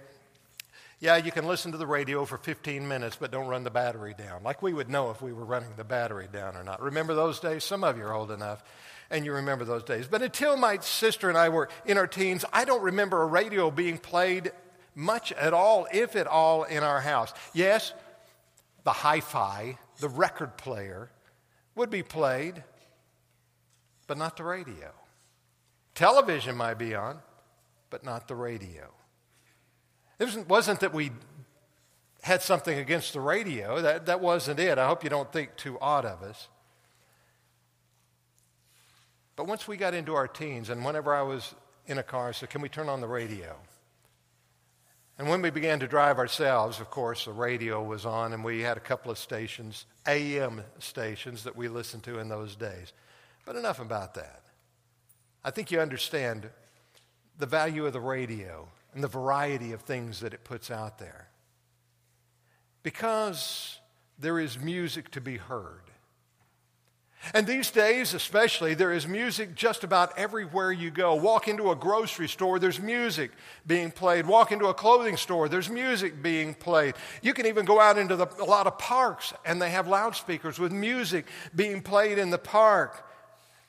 yeah, 1.01 1.17
you 1.17 1.31
can 1.31 1.47
listen 1.47 1.71
to 1.71 1.79
the 1.79 1.87
radio 1.87 2.25
for 2.25 2.37
15 2.37 2.87
minutes, 2.87 3.17
but 3.19 3.31
don't 3.31 3.47
run 3.47 3.63
the 3.63 3.71
battery 3.71 4.13
down. 4.15 4.43
Like 4.43 4.61
we 4.61 4.71
would 4.71 4.87
know 4.87 5.09
if 5.09 5.19
we 5.19 5.33
were 5.33 5.43
running 5.43 5.71
the 5.75 5.83
battery 5.83 6.27
down 6.31 6.55
or 6.55 6.63
not. 6.63 6.79
Remember 6.79 7.15
those 7.15 7.39
days? 7.39 7.63
Some 7.63 7.83
of 7.83 7.97
you 7.97 8.03
are 8.03 8.13
old 8.13 8.29
enough 8.29 8.63
and 9.09 9.25
you 9.25 9.33
remember 9.33 9.65
those 9.65 9.83
days. 9.83 10.07
But 10.07 10.21
until 10.21 10.55
my 10.57 10.77
sister 10.77 11.27
and 11.27 11.37
I 11.39 11.49
were 11.49 11.69
in 11.87 11.97
our 11.97 12.05
teens, 12.05 12.45
I 12.53 12.65
don't 12.65 12.83
remember 12.83 13.23
a 13.23 13.25
radio 13.25 13.71
being 13.71 13.97
played 13.97 14.51
much 14.93 15.31
at 15.31 15.53
all, 15.53 15.87
if 15.91 16.15
at 16.15 16.27
all, 16.27 16.65
in 16.65 16.83
our 16.83 17.01
house. 17.01 17.33
Yes, 17.51 17.93
the 18.83 18.91
hi 18.91 19.21
fi, 19.21 19.79
the 20.01 20.09
record 20.09 20.55
player, 20.55 21.09
would 21.73 21.89
be 21.89 22.03
played, 22.03 22.63
but 24.05 24.19
not 24.19 24.37
the 24.37 24.43
radio. 24.43 24.91
Television 25.95 26.55
might 26.55 26.77
be 26.77 26.93
on, 26.93 27.17
but 27.89 28.05
not 28.05 28.27
the 28.27 28.35
radio. 28.35 28.93
It 30.21 30.47
wasn't 30.47 30.81
that 30.81 30.93
we 30.93 31.11
had 32.21 32.43
something 32.43 32.77
against 32.77 33.13
the 33.13 33.19
radio. 33.19 33.81
That, 33.81 34.05
that 34.05 34.21
wasn't 34.21 34.59
it. 34.59 34.77
I 34.77 34.87
hope 34.87 35.03
you 35.03 35.09
don't 35.09 35.31
think 35.33 35.55
too 35.55 35.79
odd 35.81 36.05
of 36.05 36.21
us. 36.21 36.47
But 39.35 39.47
once 39.47 39.67
we 39.67 39.77
got 39.77 39.95
into 39.95 40.13
our 40.13 40.27
teens, 40.27 40.69
and 40.69 40.85
whenever 40.85 41.15
I 41.15 41.23
was 41.23 41.55
in 41.87 41.97
a 41.97 42.03
car, 42.03 42.29
I 42.29 42.31
said, 42.33 42.51
Can 42.51 42.61
we 42.61 42.69
turn 42.69 42.87
on 42.87 43.01
the 43.01 43.07
radio? 43.07 43.55
And 45.17 45.27
when 45.27 45.41
we 45.41 45.49
began 45.49 45.79
to 45.79 45.87
drive 45.87 46.19
ourselves, 46.19 46.79
of 46.79 46.91
course, 46.91 47.25
the 47.25 47.31
radio 47.31 47.81
was 47.81 48.05
on, 48.05 48.31
and 48.31 48.43
we 48.43 48.61
had 48.61 48.77
a 48.77 48.81
couple 48.81 49.11
of 49.11 49.17
stations, 49.17 49.85
AM 50.07 50.61
stations, 50.77 51.43
that 51.45 51.55
we 51.55 51.67
listened 51.67 52.03
to 52.03 52.19
in 52.19 52.29
those 52.29 52.55
days. 52.55 52.93
But 53.43 53.55
enough 53.55 53.79
about 53.79 54.13
that. 54.13 54.43
I 55.43 55.49
think 55.49 55.71
you 55.71 55.79
understand 55.79 56.47
the 57.39 57.47
value 57.47 57.87
of 57.87 57.93
the 57.93 57.99
radio 57.99 58.67
and 58.93 59.03
the 59.03 59.07
variety 59.07 59.71
of 59.71 59.81
things 59.81 60.19
that 60.19 60.33
it 60.33 60.43
puts 60.43 60.69
out 60.69 60.99
there. 60.99 61.27
Because 62.83 63.79
there 64.19 64.39
is 64.39 64.59
music 64.59 65.11
to 65.11 65.21
be 65.21 65.37
heard. 65.37 65.81
And 67.35 67.45
these 67.45 67.69
days, 67.69 68.15
especially, 68.15 68.73
there 68.73 68.91
is 68.91 69.07
music 69.07 69.53
just 69.53 69.83
about 69.83 70.17
everywhere 70.17 70.71
you 70.71 70.89
go. 70.89 71.13
Walk 71.13 71.47
into 71.47 71.69
a 71.69 71.75
grocery 71.75 72.27
store, 72.27 72.57
there's 72.57 72.79
music 72.79 73.31
being 73.67 73.91
played. 73.91 74.25
Walk 74.25 74.51
into 74.51 74.65
a 74.65 74.73
clothing 74.73 75.17
store, 75.17 75.47
there's 75.47 75.69
music 75.69 76.23
being 76.23 76.55
played. 76.55 76.95
You 77.21 77.35
can 77.35 77.45
even 77.45 77.63
go 77.63 77.79
out 77.79 77.99
into 77.99 78.15
the, 78.15 78.27
a 78.39 78.45
lot 78.45 78.65
of 78.65 78.79
parks, 78.79 79.33
and 79.45 79.61
they 79.61 79.69
have 79.69 79.87
loudspeakers 79.87 80.57
with 80.57 80.71
music 80.71 81.27
being 81.55 81.81
played 81.81 82.17
in 82.17 82.31
the 82.31 82.39
park. 82.39 83.07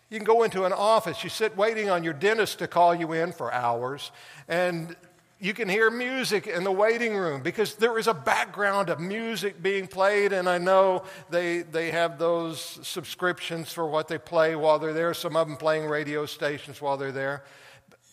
You 0.08 0.18
can 0.18 0.24
go 0.24 0.44
into 0.44 0.64
an 0.64 0.72
office, 0.72 1.22
you 1.22 1.30
sit 1.30 1.56
waiting 1.56 1.90
on 1.90 2.04
your 2.04 2.14
dentist 2.14 2.58
to 2.60 2.66
call 2.66 2.94
you 2.94 3.12
in 3.12 3.32
for 3.32 3.52
hours, 3.52 4.12
and 4.48 4.96
you 5.42 5.54
can 5.54 5.68
hear 5.68 5.90
music 5.90 6.46
in 6.46 6.62
the 6.62 6.70
waiting 6.70 7.16
room 7.16 7.42
because 7.42 7.75
there 7.75 7.99
is 7.99 8.06
a 8.06 8.14
background 8.14 8.88
of 8.88 9.00
music 9.00 9.61
being 9.61 9.88
played, 9.88 10.32
and 10.32 10.49
I 10.49 10.58
know 10.58 11.02
they, 11.30 11.62
they 11.62 11.90
have 11.90 12.16
those 12.16 12.61
subscriptions 12.61 13.72
for 13.72 13.88
what 13.88 14.06
they 14.06 14.18
play 14.18 14.54
while 14.54 14.78
they're 14.78 14.92
there, 14.92 15.12
some 15.12 15.34
of 15.34 15.49
them 15.49 15.56
playing 15.56 15.87
radio 15.87 16.26
stations 16.26 16.80
while 16.80 16.96
they're 16.96 17.11
there. 17.11 17.42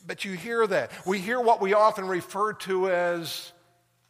But 0.07 0.25
you 0.25 0.31
hear 0.31 0.65
that. 0.65 0.91
We 1.05 1.19
hear 1.19 1.39
what 1.39 1.61
we 1.61 1.75
often 1.75 2.07
refer 2.07 2.53
to 2.53 2.89
as 2.89 3.53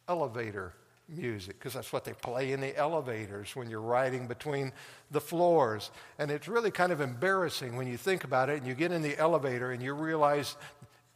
elevator 0.08 0.72
music 1.06 1.58
because 1.58 1.74
that's 1.74 1.92
what 1.92 2.04
they 2.04 2.14
play 2.14 2.52
in 2.52 2.60
the 2.60 2.74
elevators 2.74 3.54
when 3.54 3.68
you're 3.68 3.82
riding 3.82 4.28
between 4.28 4.72
the 5.10 5.20
floors. 5.20 5.90
And 6.18 6.30
it's 6.30 6.48
really 6.48 6.70
kind 6.70 6.90
of 6.90 7.02
embarrassing 7.02 7.76
when 7.76 7.86
you 7.86 7.98
think 7.98 8.24
about 8.24 8.48
it 8.48 8.58
and 8.58 8.66
you 8.66 8.74
get 8.74 8.92
in 8.92 9.02
the 9.02 9.18
elevator 9.18 9.72
and 9.72 9.82
you 9.82 9.92
realize 9.92 10.56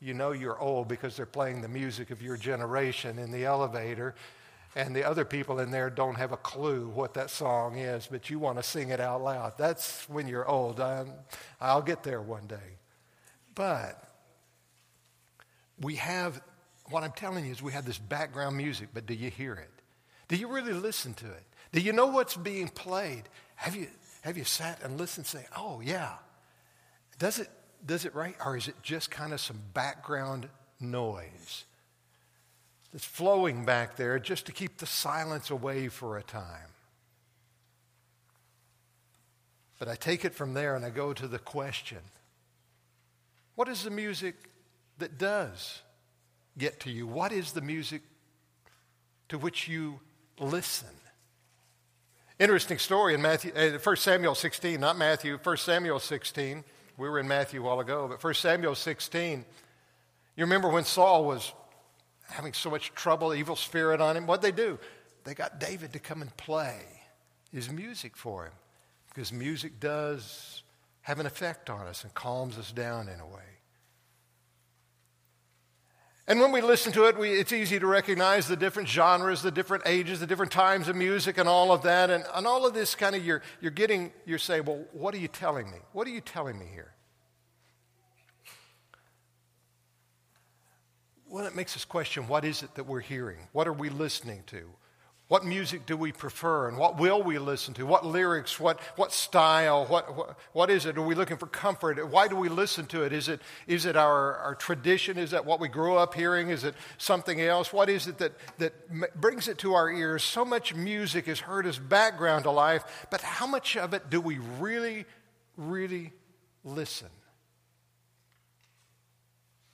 you 0.05 0.13
know 0.13 0.33
you're 0.33 0.59
old 0.59 0.87
because 0.87 1.17
they're 1.17 1.25
playing 1.25 1.63
the 1.63 1.69
music 1.69 2.11
of 2.11 2.21
your 2.21 2.37
generation 2.37 3.19
in 3.19 3.31
the 3.31 3.47
elevator. 3.47 4.15
And 4.77 4.95
the 4.95 5.05
other 5.05 5.25
people 5.25 5.61
in 5.61 5.71
there 5.71 5.89
don't 5.89 6.17
have 6.17 6.33
a 6.33 6.37
clue 6.37 6.89
what 6.89 7.15
that 7.15 7.31
song 7.31 7.79
is, 7.79 8.07
but 8.11 8.29
you 8.29 8.39
want 8.39 8.59
to 8.59 8.63
sing 8.63 8.91
it 8.91 9.01
out 9.01 9.23
loud. 9.23 9.55
That's 9.57 10.07
when 10.09 10.29
you're 10.29 10.47
old. 10.47 10.79
i 10.79 11.07
I'll 11.59 11.81
get 11.81 12.03
there 12.03 12.21
one 12.21 12.47
day. 12.47 12.77
But 13.55 14.03
we 15.81 15.95
have, 15.95 16.43
what 16.91 17.03
I'm 17.03 17.13
telling 17.13 17.47
you 17.47 17.53
is 17.53 17.63
we 17.63 17.73
have 17.73 17.87
this 17.87 17.99
background 17.99 18.59
music, 18.59 18.89
but 18.93 19.07
do 19.07 19.15
you 19.15 19.31
hear 19.31 19.55
it? 19.55 19.71
Do 20.29 20.37
you 20.37 20.49
really 20.49 20.75
listen 20.75 21.15
to 21.15 21.27
it? 21.27 21.45
Do 21.73 21.81
you 21.81 21.93
know 21.93 22.07
what's 22.07 22.37
being 22.37 22.69
played? 22.69 23.23
Have 23.57 23.75
you, 23.75 23.87
have 24.21 24.37
you 24.37 24.45
sat 24.45 24.83
and 24.83 24.99
listened 24.99 25.27
and 25.33 25.43
say, 25.43 25.49
oh, 25.57 25.81
yeah? 25.81 26.15
Does 27.19 27.39
it 27.39 27.49
does 27.85 28.05
it 28.05 28.15
right? 28.15 28.37
Or 28.45 28.57
is 28.57 28.69
it 28.69 28.77
just 28.83 29.11
kind 29.11 29.33
of 29.33 29.41
some 29.41 29.61
background 29.73 30.49
noise 30.81 31.65
that's 32.93 33.05
flowing 33.05 33.65
back 33.65 33.97
there 33.97 34.19
just 34.19 34.47
to 34.47 34.53
keep 34.53 34.79
the 34.79 34.87
silence 34.87 35.51
away 35.51 35.89
for 35.89 36.17
a 36.17 36.23
time? 36.23 36.71
But 39.79 39.89
I 39.89 39.97
take 39.97 40.25
it 40.25 40.35
from 40.35 40.55
there 40.55 40.77
and 40.77 40.85
I 40.85 40.91
go 40.91 41.13
to 41.13 41.27
the 41.27 41.39
question 41.39 41.99
what 43.55 43.69
is 43.69 43.85
the 43.85 43.91
music 43.91 44.35
that 44.99 45.17
does 45.17 45.83
get 46.59 46.81
to 46.81 46.91
you? 46.91 47.07
What 47.07 47.33
is 47.33 47.53
the 47.53 47.61
music 47.61 48.03
to 49.29 49.39
which 49.39 49.69
you 49.69 50.01
listen? 50.41 50.89
Interesting 52.41 52.79
story 52.79 53.15
in 53.15 53.23
Matthew, 53.23 53.53
uh, 53.55 53.79
1 53.79 53.97
Samuel 53.97 54.35
16, 54.35 54.81
not 54.81 54.99
Matthew, 54.99 55.39
1 55.41 55.57
Samuel 55.57 56.01
16. 56.01 56.65
We 56.97 57.09
were 57.09 57.19
in 57.19 57.27
Matthew 57.29 57.61
a 57.61 57.65
while 57.65 57.81
ago, 57.81 58.07
but 58.09 58.23
1 58.23 58.35
Samuel 58.35 58.75
16, 58.75 59.45
you 60.37 60.45
remember 60.45 60.69
when 60.69 60.85
Saul 60.85 61.25
was 61.25 61.53
having 62.29 62.53
so 62.53 62.71
much 62.71 62.95
trouble, 62.95 63.35
evil 63.35 63.57
spirit 63.57 64.01
on 64.01 64.17
him? 64.17 64.27
What'd 64.27 64.43
they 64.43 64.53
do? 64.53 64.79
They 65.25 65.35
got 65.35 65.59
David 65.59 65.93
to 65.95 65.99
come 65.99 66.23
and 66.23 66.35
play 66.37 66.81
his 67.53 67.71
music 67.71 68.17
for 68.17 68.47
him 68.47 68.53
because 69.09 69.33
music 69.33 69.81
does 69.81 70.63
have 71.03 71.19
an 71.21 71.27
effect 71.27 71.71
on 71.71 71.87
us 71.87 72.05
and 72.05 72.15
calms 72.15 72.59
us 72.59 72.73
down 72.73 73.09
in 73.09 73.21
a 73.21 73.27
way. 73.27 73.54
And 76.27 76.41
when 76.41 76.53
we 76.53 76.63
listen 76.63 76.91
to 76.93 77.05
it, 77.05 77.19
we, 77.19 77.33
it's 77.33 77.53
easy 77.53 77.79
to 77.79 77.87
recognize 77.87 78.49
the 78.49 78.57
different 78.57 78.89
genres, 78.89 79.43
the 79.43 79.51
different 79.51 79.83
ages, 79.87 80.21
the 80.21 80.27
different 80.27 80.53
times 80.53 80.89
of 80.89 80.97
music, 80.97 81.37
and 81.37 81.47
all 81.47 81.71
of 81.71 81.83
that. 81.83 82.09
And, 82.09 82.25
and 82.35 82.47
all 82.47 82.67
of 82.67 82.73
this 82.73 82.95
kind 82.95 83.15
of 83.15 83.25
you're, 83.25 83.43
you're 83.61 83.71
getting, 83.71 84.11
you're 84.25 84.39
saying, 84.39 84.65
well, 84.65 84.85
what 84.93 85.15
are 85.15 85.19
you 85.19 85.29
telling 85.29 85.71
me? 85.71 85.77
What 85.93 86.07
are 86.07 86.11
you 86.11 86.23
telling 86.23 86.59
me 86.59 86.67
here? 86.73 86.95
Well, 91.29 91.47
it 91.47 91.55
makes 91.55 91.77
us 91.77 91.85
question 91.85 92.27
what 92.27 92.45
is 92.45 92.63
it 92.63 92.75
that 92.77 92.85
we're 92.85 93.01
hearing? 93.01 93.49
What 93.53 93.69
are 93.69 93.73
we 93.73 93.91
listening 93.91 94.45
to? 94.47 94.71
What 95.29 95.43
music 95.43 95.87
do 95.87 95.97
we 95.97 96.13
prefer 96.13 96.69
and 96.69 96.77
what 96.77 96.99
will 96.99 97.23
we 97.23 97.39
listen 97.39 97.73
to? 97.75 97.87
What 97.87 98.05
lyrics, 98.05 98.61
what, 98.61 98.79
what 98.97 99.11
style, 99.11 99.87
what, 99.87 100.15
what, 100.15 100.37
what 100.53 100.71
is 100.71 100.85
it? 100.85 100.99
Are 100.99 101.03
we 101.03 101.15
looking 101.15 101.39
for 101.39 101.47
comfort? 101.47 102.11
Why 102.11 102.29
do 102.29 102.37
we 102.37 102.51
listen 102.51 102.85
to 102.89 103.05
it? 103.05 103.13
Is 103.15 103.29
it, 103.29 103.41
is 103.67 103.87
it 103.87 103.97
our, 103.97 104.37
our 104.37 104.55
tradition? 104.55 105.17
Is 105.17 105.31
that 105.31 105.47
what 105.47 105.61
we 105.61 105.69
grew 105.69 105.97
up 105.97 106.13
hearing? 106.13 106.51
Is 106.51 106.63
it 106.63 106.75
something 106.99 107.41
else? 107.41 107.73
What 107.73 107.89
is 107.89 108.07
it 108.07 108.19
that, 108.19 108.33
that 108.59 109.19
brings 109.19 109.49
it 109.49 109.57
to 109.59 109.73
our 109.73 109.91
ears? 109.91 110.23
So 110.23 110.45
much 110.45 110.75
music 110.75 111.27
is 111.27 111.41
heard 111.41 111.65
as 111.65 111.79
background 111.79 112.45
to 112.45 112.51
life, 112.51 112.85
but 113.11 113.23
how 113.23 113.47
much 113.47 113.79
of 113.79 113.95
it 113.95 114.11
do 114.11 114.21
we 114.21 114.37
really, 114.61 115.07
really 115.57 116.13
listen? 116.65 117.09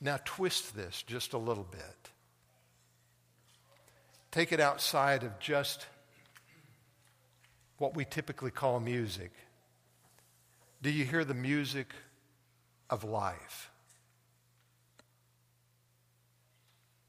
Now, 0.01 0.21
twist 0.25 0.77
this 0.77 1.03
just 1.03 1.33
a 1.33 1.39
little 1.39 1.67
bit. 1.69 2.00
Take 4.31 4.53
it 4.53 4.61
outside 4.61 5.25
of 5.25 5.39
just 5.41 5.87
what 7.79 7.97
we 7.97 8.05
typically 8.05 8.51
call 8.51 8.79
music. 8.79 9.33
Do 10.83 10.91
you 10.91 11.05
hear 11.05 11.25
the 11.25 11.35
music 11.35 11.93
of 12.89 13.05
life? 13.05 13.71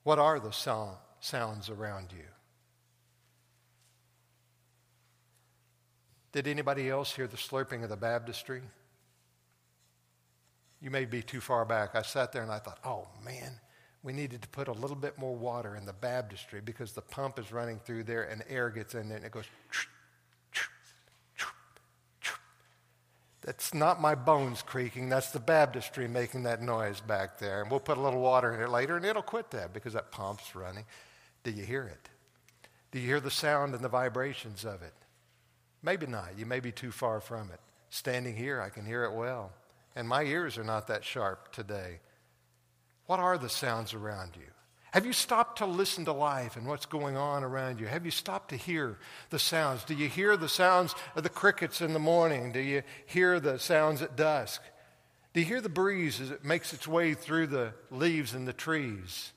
What 0.04 0.18
are 0.18 0.40
the 0.40 0.52
sound, 0.52 0.98
sounds 1.20 1.70
around 1.70 2.12
you? 2.12 2.26
Did 6.32 6.48
anybody 6.48 6.90
else 6.90 7.14
hear 7.14 7.28
the 7.28 7.38
slurping 7.38 7.84
of 7.84 7.90
the 7.90 7.98
baptistry? 7.98 8.62
You 10.82 10.90
may 10.90 11.06
be 11.06 11.22
too 11.22 11.42
far 11.42 11.66
back. 11.66 11.94
I 11.94 12.02
sat 12.02 12.32
there 12.32 12.42
and 12.42 12.52
I 12.52 12.60
thought, 12.60 12.80
oh 12.84 13.08
man, 13.24 13.60
we 14.04 14.14
needed 14.14 14.42
to 14.42 14.48
put 14.48 14.68
a 14.68 14.74
little 14.74 14.96
bit 14.96 15.18
more 15.18 15.36
water 15.36 15.76
in 15.76 15.86
the 15.86 15.94
baptistry 15.94 16.62
because 16.62 16.94
the 16.94 17.02
pump 17.02 17.38
is 17.38 17.52
running 17.52 17.80
through 17.80 18.04
there 18.04 18.24
and 18.24 18.44
air 18.50 18.70
gets 18.70 18.96
in 18.96 19.10
there 19.10 19.18
and 19.18 19.26
it 19.26 19.32
goes. 19.32 19.46
That's 23.42 23.74
not 23.74 24.00
my 24.00 24.14
bones 24.14 24.62
creaking, 24.62 25.10
that's 25.10 25.32
the 25.32 25.40
baptistry 25.40 26.08
making 26.08 26.44
that 26.44 26.62
noise 26.62 27.02
back 27.02 27.40
there. 27.40 27.62
And 27.62 27.72
we'll 27.72 27.80
put 27.80 27.98
a 27.98 28.02
little 28.02 28.22
water 28.22 28.54
in 28.54 28.62
it 28.62 28.70
later 28.70 28.98
and 28.98 29.06
it'll 29.06 29.24
quit 29.24 29.50
that 29.52 29.74
because 29.74 29.94
that 29.94 30.12
pump's 30.12 30.56
running. 30.56 30.86
Do 31.44 31.52
you 31.52 31.64
hear 31.64 31.84
it? 31.84 32.10
Do 32.92 33.00
you 33.00 33.08
hear 33.08 33.20
the 33.20 33.32
sound 33.32 33.74
and 33.74 33.84
the 33.84 33.90
vibrations 33.90 34.64
of 34.64 34.84
it? 34.84 34.94
Maybe 35.82 36.06
not. 36.06 36.38
You 36.38 36.46
may 36.46 36.60
be 36.60 36.72
too 36.72 36.92
far 36.92 37.20
from 37.20 37.50
it. 37.52 37.60
Standing 37.90 38.36
here, 38.36 38.62
I 38.62 38.70
can 38.70 38.86
hear 38.86 39.04
it 39.06 39.14
well. 39.14 39.52
And 39.96 40.08
my 40.08 40.24
ears 40.24 40.58
are 40.58 40.64
not 40.64 40.88
that 40.88 41.04
sharp 41.04 41.52
today. 41.52 42.00
What 43.12 43.20
are 43.20 43.38
the 43.38 43.50
sounds 43.50 43.94
around 43.94 44.38
you? 44.38 44.48
Have 44.94 45.06
you 45.06 45.12
stopped 45.12 45.58
to 45.58 45.66
listen 45.66 46.06
to 46.06 46.14
life 46.14 46.56
and 46.56 46.66
what's 46.66 46.86
going 46.86 47.18
on 47.18 47.44
around 47.44 47.82
you? 47.82 47.86
Have 47.86 48.06
you 48.06 48.12
stopped 48.12 48.52
to 48.52 48.56
hear 48.56 49.00
the 49.32 49.38
sounds? 49.38 49.84
Do 49.84 49.96
you 49.96 50.08
hear 50.08 50.38
the 50.38 50.48
sounds 50.48 50.96
of 51.14 51.24
the 51.24 51.30
crickets 51.30 51.82
in 51.82 51.92
the 51.92 52.00
morning? 52.00 52.54
Do 52.54 52.62
you 52.62 52.84
hear 53.06 53.42
the 53.42 53.60
sounds 53.60 54.02
at 54.02 54.16
dusk? 54.16 54.62
Do 55.34 55.42
you 55.42 55.46
hear 55.46 55.60
the 55.60 55.68
breeze 55.68 56.22
as 56.22 56.32
it 56.32 56.46
makes 56.46 56.72
its 56.72 56.88
way 56.88 57.14
through 57.14 57.48
the 57.48 57.74
leaves 57.90 58.34
and 58.34 58.48
the 58.48 58.54
trees? 58.54 59.34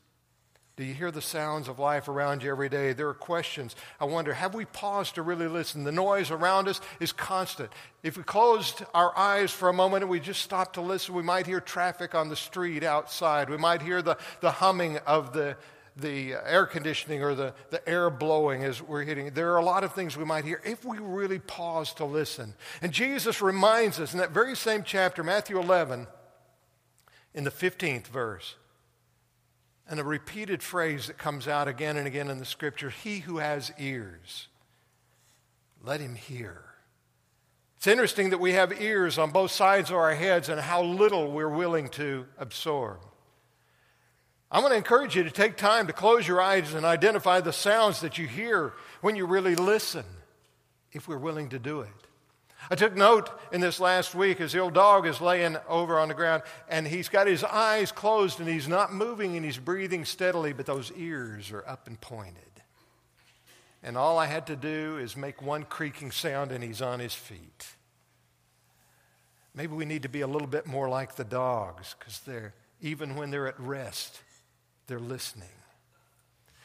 Do 0.76 0.83
you 0.83 0.93
hear 0.93 1.12
the 1.12 1.23
sounds 1.23 1.69
of 1.69 1.78
life 1.78 2.09
around 2.09 2.43
you 2.43 2.50
every 2.50 2.69
day? 2.69 2.93
There 2.93 3.09
are 3.09 3.14
questions. 3.14 3.76
I 4.00 4.07
wonder, 4.07 4.35
have 4.35 4.57
we 4.57 4.64
paused 4.64 5.14
to 5.14 5.23
really 5.23 5.47
listen? 5.47 5.85
The 5.85 5.93
noise 5.93 6.33
around 6.33 6.66
us 6.66 6.81
is 6.99 7.12
constant. 7.12 7.71
If 8.02 8.16
we 8.16 8.25
closed 8.25 8.85
our 8.93 9.16
eyes 9.16 9.52
for 9.52 9.69
a 9.69 9.73
moment 9.73 10.02
and 10.02 10.11
we 10.11 10.19
just 10.19 10.43
stopped 10.43 10.75
to 10.75 10.81
listen, 10.81 11.14
we 11.14 11.23
might 11.23 11.47
hear 11.47 11.61
traffic 11.61 12.16
on 12.16 12.28
the 12.28 12.35
street 12.35 12.83
outside. 12.83 13.50
We 13.50 13.57
might 13.57 13.83
hear 13.83 14.02
the, 14.02 14.19
the 14.40 14.50
humming 14.50 14.99
of 15.07 15.33
the, 15.33 15.57
the 15.97 16.33
air 16.45 16.66
conditioning 16.66 17.23
or 17.23 17.37
the, 17.37 17.54
the 17.71 17.88
air 17.88 18.11
blowing 18.11 18.64
as 18.64 18.83
we're 18.83 19.04
hitting. 19.04 19.31
There 19.31 19.52
are 19.52 19.59
a 19.59 19.64
lot 19.64 19.85
of 19.85 19.93
things 19.93 20.16
we 20.16 20.25
might 20.25 20.45
hear 20.45 20.61
if 20.64 20.85
we 20.85 20.99
really 20.99 21.38
pause 21.38 21.95
to 21.95 22.04
listen. 22.04 22.52
And 22.83 22.90
Jesus 22.90 23.40
reminds 23.40 24.00
us 24.00 24.12
in 24.12 24.19
that 24.19 24.33
very 24.33 24.57
same 24.57 24.83
chapter, 24.83 25.23
Matthew 25.23 25.57
11, 25.61 26.09
in 27.33 27.45
the 27.45 27.52
15th 27.52 28.09
verse, 28.09 28.57
and 29.88 30.00
a 30.00 30.05
repeated 30.05 30.62
phrase 30.62 31.07
that 31.09 31.19
comes 31.19 31.47
out 31.47 31.69
again 31.69 31.97
and 31.97 32.07
again 32.07 32.31
in 32.31 32.38
the 32.38 32.45
scripture 32.45 32.91
He 32.91 33.19
who 33.21 33.38
has 33.38 33.73
ears, 33.79 34.49
let 35.83 36.00
him 36.00 36.14
hear. 36.14 36.62
It's 37.76 37.87
interesting 37.87 38.31
that 38.31 38.41
we 38.41 38.53
have 38.53 38.81
ears 38.81 39.19
on 39.19 39.31
both 39.31 39.50
sides 39.50 39.91
of 39.91 39.97
our 39.97 40.14
heads 40.14 40.49
and 40.49 40.59
how 40.59 40.83
little 40.83 41.31
we're 41.31 41.49
willing 41.49 41.91
to 41.91 42.25
absorb. 42.38 43.00
I 44.50 44.61
want 44.61 44.73
to 44.73 44.76
encourage 44.76 45.17
you 45.17 45.25
to 45.25 45.31
take 45.31 45.57
time 45.57 45.88
to 45.88 45.93
close 45.93 46.26
your 46.26 46.41
eyes 46.41 46.73
and 46.73 46.87
identify 46.87 47.41
the 47.41 47.53
sounds 47.53 48.00
that 48.00 48.17
you 48.17 48.26
hear 48.26 48.73
when 49.00 49.17
you 49.17 49.26
really 49.26 49.55
listen, 49.55 50.05
if 50.93 51.09
we're 51.09 51.19
willing 51.19 51.50
to 51.50 51.59
do 51.59 51.81
it. 51.81 52.04
I 52.71 52.76
took 52.76 52.97
note 52.97 53.30
in 53.52 53.61
this 53.61 53.78
last 53.78 54.14
week 54.14 54.40
as 54.40 54.52
the 54.52 54.61
old 54.61 54.75
dog 54.75 55.06
is 55.06 55.21
laying 55.21 55.56
over 55.68 55.99
on 55.99 56.09
the 56.09 56.14
ground 56.14 56.42
and 56.68 56.87
he's 56.87 57.09
got 57.09 57.26
his 57.26 57.44
eyes 57.44 57.92
closed 57.92 58.40
and 58.40 58.49
he's 58.49 58.68
not 58.68 58.92
moving 58.92 59.37
and 59.37 59.44
he's 59.44 59.59
breathing 59.59 60.04
steadily, 60.04 60.52
but 60.52 60.64
those 60.64 60.90
ears 60.92 61.52
are 61.52 61.66
up 61.68 61.87
and 61.87 62.00
pointed. 62.00 62.42
And 63.83 63.99
all 63.99 64.18
I 64.18 64.26
had 64.26 64.47
to 64.47 64.56
do 64.56 64.97
is 64.97 65.14
make 65.14 65.42
one 65.42 65.64
creaking 65.64 66.11
sound 66.11 66.52
and 66.52 66.64
he's 66.64 66.80
on 66.80 67.00
his 67.00 67.14
feet. 67.14 67.66
Maybe 69.54 69.75
we 69.75 69.85
need 69.85 70.02
to 70.02 70.09
be 70.09 70.23
a 70.23 70.26
little 70.26 70.49
bit 70.49 70.66
more 70.66 70.88
like 70.88 71.16
the 71.16 71.25
dogs 71.25 71.94
because 71.99 72.21
they're, 72.21 72.54
even 72.80 73.14
when 73.14 73.30
they're 73.30 73.47
at 73.47 73.61
rest, 73.61 74.21
they're 74.87 74.99
listening. 74.99 75.49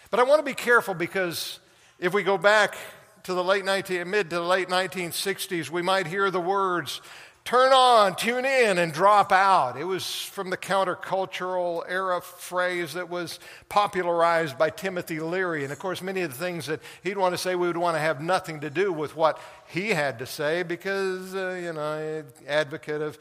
But 0.09 0.21
I 0.21 0.23
want 0.23 0.39
to 0.39 0.45
be 0.45 0.55
careful 0.55 0.93
because 0.93 1.59
if 1.99 2.13
we 2.13 2.23
go 2.23 2.37
back 2.37 2.77
to 3.23 3.33
the 3.33 3.43
late 3.43 3.65
19, 3.65 4.09
mid 4.09 4.29
to 4.29 4.37
the 4.37 4.41
late 4.41 4.69
1960s, 4.69 5.69
we 5.69 5.81
might 5.81 6.07
hear 6.07 6.31
the 6.31 6.41
words, 6.41 7.01
turn 7.45 7.73
on, 7.73 8.15
tune 8.15 8.45
in, 8.45 8.77
and 8.77 8.93
drop 8.93 9.31
out. 9.31 9.77
It 9.77 9.83
was 9.83 10.05
from 10.05 10.49
the 10.49 10.57
countercultural 10.57 11.83
era 11.87 12.21
phrase 12.21 12.93
that 12.93 13.09
was 13.09 13.39
popularized 13.69 14.57
by 14.57 14.69
Timothy 14.69 15.19
Leary. 15.19 15.63
And 15.63 15.73
of 15.73 15.79
course, 15.79 16.01
many 16.01 16.21
of 16.21 16.31
the 16.31 16.37
things 16.37 16.67
that 16.67 16.81
he'd 17.03 17.17
want 17.17 17.33
to 17.33 17.37
say, 17.37 17.55
we 17.55 17.67
would 17.67 17.77
want 17.77 17.95
to 17.95 18.01
have 18.01 18.21
nothing 18.21 18.59
to 18.61 18.69
do 18.69 18.93
with 18.93 19.15
what 19.15 19.39
he 19.67 19.89
had 19.89 20.19
to 20.19 20.25
say 20.25 20.63
because, 20.63 21.33
uh, 21.35 21.59
you 21.61 21.73
know, 21.73 22.23
advocate 22.47 23.01
of 23.01 23.17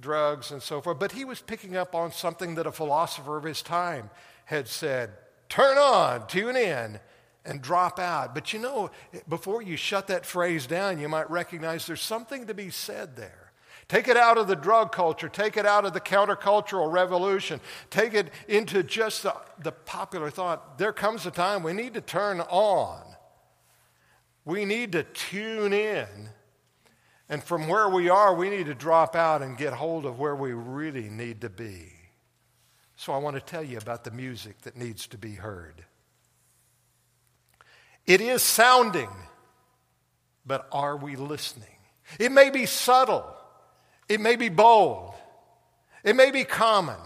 drugs 0.00 0.50
and 0.50 0.62
so 0.62 0.80
forth. 0.80 0.98
But 0.98 1.12
he 1.12 1.24
was 1.24 1.40
picking 1.40 1.76
up 1.76 1.94
on 1.94 2.12
something 2.12 2.56
that 2.56 2.66
a 2.66 2.72
philosopher 2.72 3.36
of 3.36 3.44
his 3.44 3.62
time 3.62 4.10
had 4.44 4.68
said 4.68 5.10
turn 5.48 5.76
on, 5.76 6.26
tune 6.28 6.56
in, 6.56 6.98
and 7.44 7.60
drop 7.60 7.98
out. 7.98 8.34
But 8.34 8.52
you 8.52 8.58
know, 8.58 8.90
before 9.28 9.62
you 9.62 9.76
shut 9.76 10.06
that 10.08 10.26
phrase 10.26 10.66
down, 10.66 10.98
you 10.98 11.08
might 11.08 11.30
recognize 11.30 11.86
there's 11.86 12.02
something 12.02 12.46
to 12.46 12.54
be 12.54 12.70
said 12.70 13.16
there. 13.16 13.52
Take 13.88 14.08
it 14.08 14.16
out 14.16 14.38
of 14.38 14.46
the 14.46 14.56
drug 14.56 14.92
culture. 14.92 15.28
Take 15.28 15.56
it 15.56 15.66
out 15.66 15.84
of 15.84 15.92
the 15.92 16.00
countercultural 16.00 16.90
revolution. 16.90 17.60
Take 17.90 18.14
it 18.14 18.30
into 18.48 18.82
just 18.82 19.22
the, 19.24 19.34
the 19.58 19.72
popular 19.72 20.30
thought. 20.30 20.78
There 20.78 20.92
comes 20.92 21.26
a 21.26 21.30
time 21.30 21.62
we 21.62 21.72
need 21.72 21.94
to 21.94 22.00
turn 22.00 22.40
on. 22.40 23.02
We 24.44 24.64
need 24.64 24.92
to 24.92 25.02
tune 25.02 25.72
in. 25.72 26.30
And 27.28 27.42
from 27.42 27.68
where 27.68 27.88
we 27.88 28.08
are, 28.08 28.34
we 28.34 28.50
need 28.50 28.66
to 28.66 28.74
drop 28.74 29.16
out 29.16 29.42
and 29.42 29.56
get 29.56 29.72
hold 29.72 30.06
of 30.06 30.18
where 30.18 30.36
we 30.36 30.52
really 30.52 31.08
need 31.08 31.40
to 31.42 31.50
be. 31.50 31.92
So 32.96 33.12
I 33.12 33.18
want 33.18 33.36
to 33.36 33.42
tell 33.42 33.64
you 33.64 33.78
about 33.78 34.04
the 34.04 34.10
music 34.10 34.62
that 34.62 34.76
needs 34.76 35.06
to 35.08 35.18
be 35.18 35.32
heard. 35.32 35.84
It 38.06 38.20
is 38.20 38.42
sounding, 38.42 39.10
but 40.44 40.66
are 40.72 40.96
we 40.96 41.16
listening? 41.16 41.68
It 42.18 42.32
may 42.32 42.50
be 42.50 42.66
subtle, 42.66 43.24
it 44.08 44.20
may 44.20 44.36
be 44.36 44.48
bold, 44.48 45.14
it 46.04 46.16
may 46.16 46.30
be 46.30 46.44
common, 46.44 46.98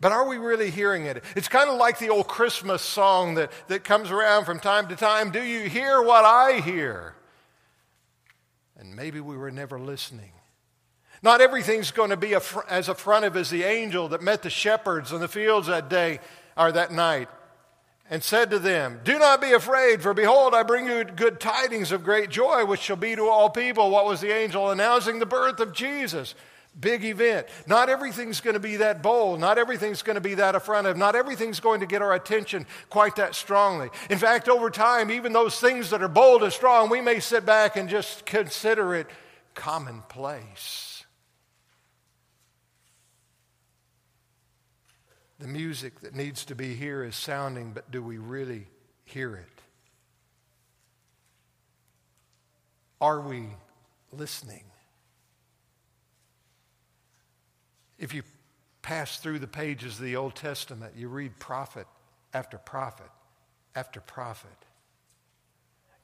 but 0.00 0.10
are 0.10 0.26
we 0.26 0.36
really 0.36 0.70
hearing 0.70 1.06
it? 1.06 1.22
It's 1.36 1.48
kind 1.48 1.70
of 1.70 1.76
like 1.76 2.00
the 2.00 2.10
old 2.10 2.26
Christmas 2.26 2.82
song 2.82 3.36
that, 3.36 3.52
that 3.68 3.84
comes 3.84 4.10
around 4.10 4.46
from 4.46 4.58
time 4.58 4.88
to 4.88 4.96
time 4.96 5.30
Do 5.30 5.42
you 5.42 5.68
hear 5.68 6.02
what 6.02 6.24
I 6.24 6.60
hear? 6.60 7.14
And 8.76 8.96
maybe 8.96 9.20
we 9.20 9.36
were 9.36 9.52
never 9.52 9.78
listening. 9.78 10.32
Not 11.22 11.40
everything's 11.40 11.92
going 11.92 12.10
to 12.10 12.16
be 12.16 12.34
as 12.34 12.88
affrontive 12.88 13.36
as 13.36 13.48
the 13.48 13.62
angel 13.62 14.08
that 14.08 14.22
met 14.22 14.42
the 14.42 14.50
shepherds 14.50 15.12
in 15.12 15.20
the 15.20 15.28
fields 15.28 15.68
that 15.68 15.88
day 15.88 16.18
or 16.56 16.72
that 16.72 16.90
night 16.90 17.28
and 18.12 18.22
said 18.22 18.50
to 18.50 18.58
them, 18.58 19.00
Do 19.04 19.18
not 19.18 19.40
be 19.40 19.54
afraid, 19.54 20.02
for 20.02 20.12
behold, 20.12 20.52
I 20.54 20.64
bring 20.64 20.84
you 20.84 21.02
good 21.02 21.40
tidings 21.40 21.92
of 21.92 22.04
great 22.04 22.28
joy, 22.28 22.66
which 22.66 22.80
shall 22.80 22.96
be 22.96 23.16
to 23.16 23.26
all 23.26 23.48
people. 23.48 23.88
What 23.90 24.04
was 24.04 24.20
the 24.20 24.30
angel 24.30 24.70
announcing? 24.70 25.18
The 25.18 25.24
birth 25.24 25.60
of 25.60 25.72
Jesus. 25.72 26.34
Big 26.78 27.06
event. 27.06 27.46
Not 27.66 27.88
everything's 27.88 28.42
going 28.42 28.52
to 28.52 28.60
be 28.60 28.76
that 28.76 29.02
bold. 29.02 29.40
Not 29.40 29.56
everything's 29.56 30.02
going 30.02 30.16
to 30.16 30.20
be 30.20 30.34
that 30.34 30.54
affrontive. 30.54 30.98
Not 30.98 31.16
everything's 31.16 31.58
going 31.58 31.80
to 31.80 31.86
get 31.86 32.02
our 32.02 32.12
attention 32.12 32.66
quite 32.90 33.16
that 33.16 33.34
strongly. 33.34 33.88
In 34.10 34.18
fact, 34.18 34.46
over 34.46 34.68
time, 34.68 35.10
even 35.10 35.32
those 35.32 35.58
things 35.58 35.88
that 35.88 36.02
are 36.02 36.08
bold 36.08 36.42
and 36.42 36.52
strong, 36.52 36.90
we 36.90 37.00
may 37.00 37.18
sit 37.18 37.46
back 37.46 37.76
and 37.76 37.88
just 37.88 38.26
consider 38.26 38.94
it 38.94 39.06
commonplace. 39.54 41.01
The 45.42 45.48
music 45.48 46.02
that 46.02 46.14
needs 46.14 46.44
to 46.44 46.54
be 46.54 46.74
here 46.74 47.02
is 47.02 47.16
sounding, 47.16 47.72
but 47.72 47.90
do 47.90 48.00
we 48.00 48.16
really 48.16 48.68
hear 49.04 49.34
it? 49.34 49.60
Are 53.00 53.20
we 53.20 53.48
listening? 54.12 54.62
If 57.98 58.14
you 58.14 58.22
pass 58.82 59.18
through 59.18 59.40
the 59.40 59.48
pages 59.48 59.98
of 59.98 60.04
the 60.04 60.14
Old 60.14 60.36
Testament, 60.36 60.92
you 60.96 61.08
read 61.08 61.36
prophet 61.40 61.88
after 62.32 62.56
prophet 62.56 63.10
after 63.74 63.98
prophet 64.00 64.56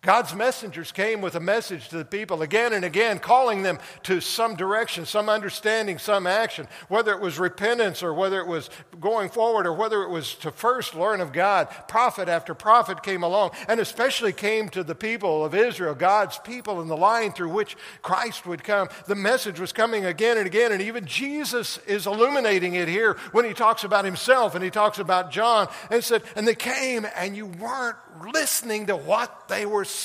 God's 0.09 0.35
messengers 0.35 0.90
came 0.90 1.21
with 1.21 1.35
a 1.35 1.40
message 1.40 1.90
to 1.90 1.99
the 1.99 2.05
people 2.07 2.40
again 2.40 2.73
and 2.73 2.83
again, 2.83 3.18
calling 3.18 3.62
them 3.62 3.79
to 4.05 4.23
some 4.23 4.57
direction, 4.57 5.05
some 5.05 5.29
understanding, 5.29 5.99
some 5.99 6.27
action, 6.27 6.66
whether 6.88 7.12
it 7.12 7.21
was 7.21 7.38
repentance 7.38 8.03
or 8.03 8.14
whether 8.14 8.40
it 8.40 8.47
was 8.47 8.71
going 9.01 9.29
forward 9.29 9.66
or 9.66 9.75
whether 9.75 10.03
it 10.03 10.09
was 10.09 10.33
to 10.37 10.51
first 10.51 10.94
learn 10.94 11.21
of 11.21 11.35
God. 11.35 11.68
Prophet 11.88 12.27
after 12.27 12.55
prophet 12.55 13.03
came 13.03 13.23
along 13.23 13.51
and 13.68 13.81
especially 13.81 14.33
came 14.33 14.71
to 14.71 14.83
the 14.83 14.94
people 14.94 15.44
of 15.44 15.55
Israel, 15.55 15.94
God's 15.94 16.38
people 16.38 16.81
in 16.81 16.88
the 16.88 16.97
line 16.97 17.33
through 17.33 17.51
which 17.51 17.77
Christ 18.01 18.47
would 18.47 18.64
come. 18.64 18.88
The 19.09 19.14
message 19.14 19.61
was 19.61 19.75
coming 19.75 20.07
again 20.07 20.38
and 20.38 20.47
again, 20.47 20.73
and 20.73 20.81
even 20.81 21.05
Jesus 21.05 21.77
is 21.87 22.07
illuminating 22.07 22.73
it 22.73 22.88
here 22.88 23.18
when 23.33 23.44
he 23.44 23.53
talks 23.53 23.85
about 23.85 24.07
himself 24.07 24.55
and 24.55 24.64
he 24.64 24.71
talks 24.71 24.99
about 24.99 25.31
John 25.31 25.68
and 25.90 26.03
said, 26.03 26.23
And 26.35 26.49
they 26.49 26.55
came 26.55 27.07
and 27.14 27.37
you 27.37 27.44
weren't 27.44 27.99
listening 28.33 28.87
to 28.87 28.97
what 28.97 29.49
they 29.49 29.66
were 29.66 29.85
saying. 29.85 29.98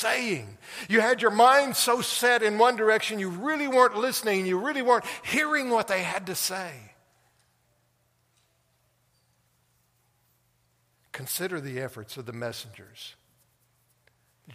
You 0.90 1.02
had 1.02 1.22
your 1.22 1.32
mind 1.32 1.76
so 1.76 2.02
set 2.02 2.44
in 2.44 2.58
one 2.58 2.76
direction, 2.76 3.20
you 3.20 3.30
really 3.30 3.68
weren't 3.68 3.96
listening, 3.96 4.46
you 4.46 4.58
really 4.58 4.82
weren't 4.82 5.06
hearing 5.24 5.70
what 5.70 5.88
they 5.88 6.04
had 6.04 6.28
to 6.28 6.36
say. 6.36 6.72
Consider 11.12 11.62
the 11.62 11.80
efforts 11.80 12.18
of 12.18 12.26
the 12.26 12.34
messengers. 12.34 13.16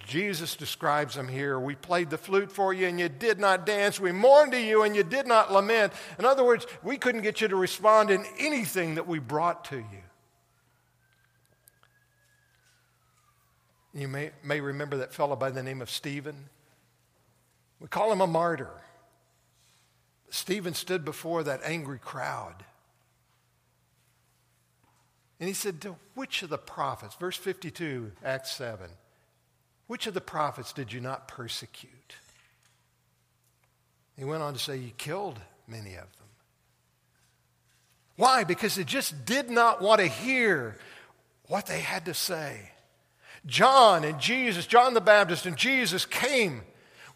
Jesus 0.06 0.54
describes 0.54 1.14
them 1.14 1.28
here. 1.28 1.58
We 1.58 1.74
played 1.74 2.10
the 2.10 2.18
flute 2.18 2.52
for 2.52 2.74
you 2.74 2.86
and 2.86 3.00
you 3.00 3.08
did 3.08 3.38
not 3.38 3.64
dance. 3.64 3.98
We 3.98 4.12
mourned 4.12 4.52
to 4.52 4.60
you 4.60 4.82
and 4.82 4.94
you 4.94 5.02
did 5.02 5.26
not 5.26 5.52
lament. 5.52 5.94
In 6.18 6.26
other 6.26 6.44
words, 6.44 6.66
we 6.82 6.98
couldn't 6.98 7.22
get 7.22 7.40
you 7.40 7.48
to 7.48 7.56
respond 7.56 8.10
in 8.10 8.26
anything 8.38 8.96
that 8.96 9.06
we 9.06 9.18
brought 9.18 9.64
to 9.66 9.76
you. 9.76 10.02
You 13.94 14.08
may, 14.08 14.30
may 14.42 14.60
remember 14.60 14.98
that 14.98 15.14
fellow 15.14 15.36
by 15.36 15.50
the 15.50 15.62
name 15.62 15.80
of 15.80 15.90
Stephen. 15.90 16.48
We 17.80 17.88
call 17.88 18.12
him 18.12 18.20
a 18.20 18.26
martyr. 18.26 18.70
Stephen 20.30 20.74
stood 20.74 21.04
before 21.04 21.42
that 21.44 21.60
angry 21.64 21.98
crowd. 21.98 22.64
And 25.40 25.48
he 25.48 25.54
said, 25.54 25.80
To 25.80 25.96
which 26.14 26.42
of 26.42 26.50
the 26.50 26.58
prophets, 26.58 27.14
verse 27.14 27.36
52, 27.36 28.12
Acts 28.24 28.52
7, 28.52 28.90
which 29.86 30.06
of 30.06 30.14
the 30.14 30.20
prophets 30.20 30.72
did 30.72 30.92
you 30.92 31.00
not 31.00 31.28
persecute? 31.28 32.16
He 34.18 34.24
went 34.24 34.42
on 34.42 34.52
to 34.52 34.58
say, 34.58 34.76
You 34.76 34.90
killed 34.98 35.40
many 35.66 35.94
of 35.94 36.02
them. 36.02 36.26
Why? 38.16 38.42
Because 38.42 38.74
they 38.74 38.84
just 38.84 39.24
did 39.24 39.48
not 39.48 39.80
want 39.80 40.00
to 40.00 40.08
hear 40.08 40.76
what 41.46 41.66
they 41.66 41.80
had 41.80 42.04
to 42.06 42.14
say. 42.14 42.72
John 43.48 44.04
and 44.04 44.20
Jesus, 44.20 44.66
John 44.66 44.94
the 44.94 45.00
Baptist 45.00 45.46
and 45.46 45.56
Jesus 45.56 46.04
came 46.04 46.62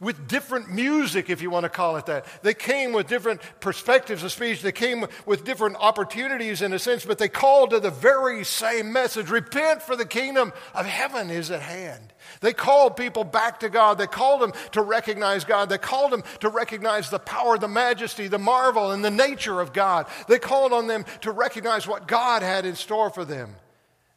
with 0.00 0.26
different 0.26 0.68
music, 0.68 1.30
if 1.30 1.40
you 1.40 1.48
want 1.48 1.62
to 1.62 1.68
call 1.68 1.96
it 1.96 2.06
that. 2.06 2.26
They 2.42 2.54
came 2.54 2.92
with 2.92 3.06
different 3.06 3.40
perspectives 3.60 4.24
of 4.24 4.32
speech. 4.32 4.60
They 4.60 4.72
came 4.72 5.06
with 5.26 5.44
different 5.44 5.76
opportunities 5.76 6.60
in 6.60 6.72
a 6.72 6.78
sense, 6.80 7.04
but 7.04 7.18
they 7.18 7.28
called 7.28 7.70
to 7.70 7.78
the 7.78 7.90
very 7.90 8.42
same 8.42 8.92
message 8.92 9.30
repent, 9.30 9.80
for 9.80 9.94
the 9.94 10.04
kingdom 10.04 10.52
of 10.74 10.86
heaven 10.86 11.30
is 11.30 11.52
at 11.52 11.62
hand. 11.62 12.12
They 12.40 12.52
called 12.52 12.96
people 12.96 13.22
back 13.22 13.60
to 13.60 13.68
God. 13.68 13.96
They 13.96 14.08
called 14.08 14.40
them 14.40 14.52
to 14.72 14.82
recognize 14.82 15.44
God. 15.44 15.68
They 15.68 15.78
called 15.78 16.10
them 16.10 16.24
to 16.40 16.48
recognize 16.48 17.08
the 17.08 17.20
power, 17.20 17.56
the 17.56 17.68
majesty, 17.68 18.26
the 18.26 18.40
marvel, 18.40 18.90
and 18.90 19.04
the 19.04 19.10
nature 19.10 19.60
of 19.60 19.72
God. 19.72 20.08
They 20.26 20.40
called 20.40 20.72
on 20.72 20.88
them 20.88 21.04
to 21.20 21.30
recognize 21.30 21.86
what 21.86 22.08
God 22.08 22.42
had 22.42 22.66
in 22.66 22.74
store 22.74 23.10
for 23.10 23.24
them. 23.24 23.54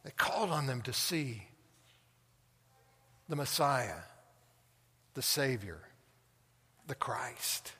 They 0.03 0.11
called 0.17 0.49
on 0.49 0.65
them 0.65 0.81
to 0.83 0.93
see 0.93 1.43
the 3.27 3.35
Messiah, 3.35 4.01
the 5.13 5.21
Savior, 5.21 5.79
the 6.87 6.95
Christ. 6.95 7.73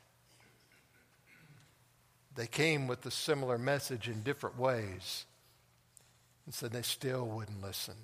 They 2.36 2.48
came 2.48 2.88
with 2.88 3.06
a 3.06 3.12
similar 3.12 3.58
message 3.58 4.10
in 4.10 4.22
different 4.22 4.60
ways 4.60 5.26
and 6.46 6.54
said 6.54 6.72
they 6.72 6.82
still 6.82 7.26
wouldn't 7.26 7.62
listen. 7.62 7.96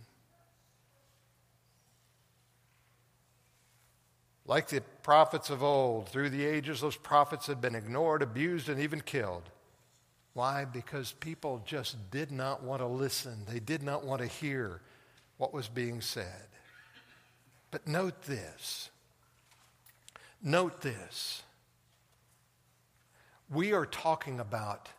Like 4.45 4.69
the 4.69 4.81
prophets 5.03 5.49
of 5.49 5.63
old, 5.63 6.09
through 6.09 6.29
the 6.29 6.45
ages, 6.45 6.81
those 6.81 6.95
prophets 6.95 7.47
had 7.47 7.61
been 7.61 7.75
ignored, 7.75 8.21
abused, 8.21 8.69
and 8.69 8.79
even 8.79 9.01
killed. 9.01 9.43
Why? 10.33 10.65
Because 10.65 11.11
people 11.13 11.61
just 11.65 12.09
did 12.09 12.31
not 12.31 12.63
want 12.63 12.81
to 12.81 12.87
listen. 12.87 13.43
They 13.47 13.59
did 13.59 13.83
not 13.83 14.03
want 14.03 14.21
to 14.21 14.27
hear 14.27 14.81
what 15.37 15.53
was 15.53 15.67
being 15.67 16.01
said. 16.01 16.47
But 17.71 17.87
note 17.87 18.23
this. 18.23 18.89
Note 20.43 20.81
this. 20.81 21.43
We 23.49 23.73
are 23.73 23.85
talking 23.85 24.39
about 24.39 24.89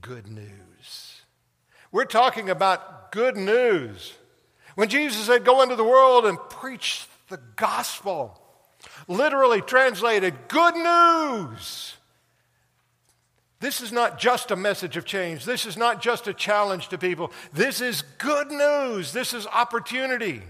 good 0.00 0.26
news. 0.26 1.22
We're 1.90 2.04
talking 2.06 2.48
about 2.48 3.12
good 3.12 3.36
news. 3.36 4.14
When 4.74 4.88
Jesus 4.88 5.26
said, 5.26 5.44
Go 5.44 5.62
into 5.62 5.76
the 5.76 5.84
world 5.84 6.24
and 6.24 6.38
preach 6.48 7.06
the 7.28 7.40
gospel. 7.56 8.38
Literally 9.08 9.60
translated, 9.60 10.34
good 10.48 10.74
news. 10.74 11.94
This 13.60 13.80
is 13.80 13.92
not 13.92 14.18
just 14.18 14.50
a 14.50 14.56
message 14.56 14.96
of 14.96 15.04
change. 15.04 15.44
This 15.44 15.66
is 15.66 15.76
not 15.76 16.02
just 16.02 16.26
a 16.26 16.34
challenge 16.34 16.88
to 16.88 16.98
people. 16.98 17.30
This 17.52 17.80
is 17.80 18.02
good 18.18 18.50
news. 18.50 19.12
This 19.12 19.32
is 19.32 19.46
opportunity. 19.46 20.42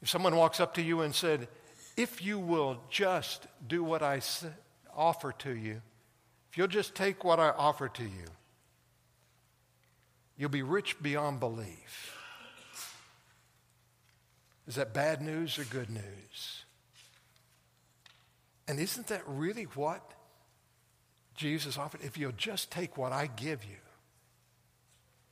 If 0.00 0.08
someone 0.08 0.36
walks 0.36 0.60
up 0.60 0.74
to 0.74 0.82
you 0.82 1.00
and 1.00 1.14
said, 1.14 1.48
if 1.96 2.22
you 2.22 2.38
will 2.38 2.80
just 2.88 3.46
do 3.66 3.82
what 3.82 4.02
I 4.02 4.20
offer 4.94 5.32
to 5.38 5.54
you, 5.54 5.82
if 6.50 6.56
you'll 6.56 6.68
just 6.68 6.94
take 6.94 7.24
what 7.24 7.40
I 7.40 7.50
offer 7.50 7.88
to 7.88 8.04
you, 8.04 8.26
you'll 10.36 10.48
be 10.50 10.62
rich 10.62 11.00
beyond 11.02 11.40
belief. 11.40 12.16
Is 14.68 14.76
that 14.76 14.94
bad 14.94 15.20
news 15.22 15.58
or 15.58 15.64
good 15.64 15.90
news? 15.90 16.64
And 18.68 18.78
isn't 18.78 19.06
that 19.08 19.22
really 19.26 19.64
what 19.64 20.12
Jesus 21.34 21.78
offered? 21.78 22.02
If 22.04 22.18
you'll 22.18 22.32
just 22.32 22.70
take 22.70 22.98
what 22.98 23.10
I 23.12 23.26
give 23.26 23.64
you, 23.64 23.78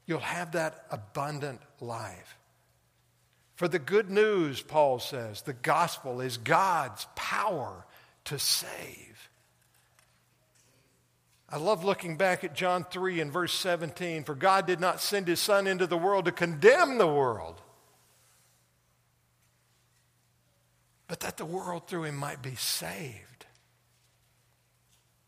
you'll 0.06 0.20
have 0.20 0.52
that 0.52 0.86
abundant 0.90 1.60
life. 1.80 2.38
For 3.56 3.68
the 3.68 3.78
good 3.78 4.10
news, 4.10 4.60
Paul 4.60 4.98
says, 4.98 5.42
the 5.42 5.54
gospel 5.54 6.20
is 6.20 6.36
God's 6.36 7.06
power 7.16 7.86
to 8.26 8.38
save. 8.38 9.30
I 11.48 11.56
love 11.56 11.82
looking 11.82 12.16
back 12.16 12.44
at 12.44 12.54
John 12.54 12.84
3 12.84 13.20
and 13.20 13.32
verse 13.32 13.54
17. 13.54 14.24
For 14.24 14.34
God 14.34 14.66
did 14.66 14.78
not 14.78 15.00
send 15.00 15.26
his 15.26 15.40
Son 15.40 15.66
into 15.66 15.86
the 15.86 15.96
world 15.96 16.26
to 16.26 16.32
condemn 16.32 16.98
the 16.98 17.06
world, 17.06 17.62
but 21.08 21.20
that 21.20 21.38
the 21.38 21.44
world 21.44 21.88
through 21.88 22.04
him 22.04 22.16
might 22.16 22.42
be 22.42 22.56
saved. 22.56 23.46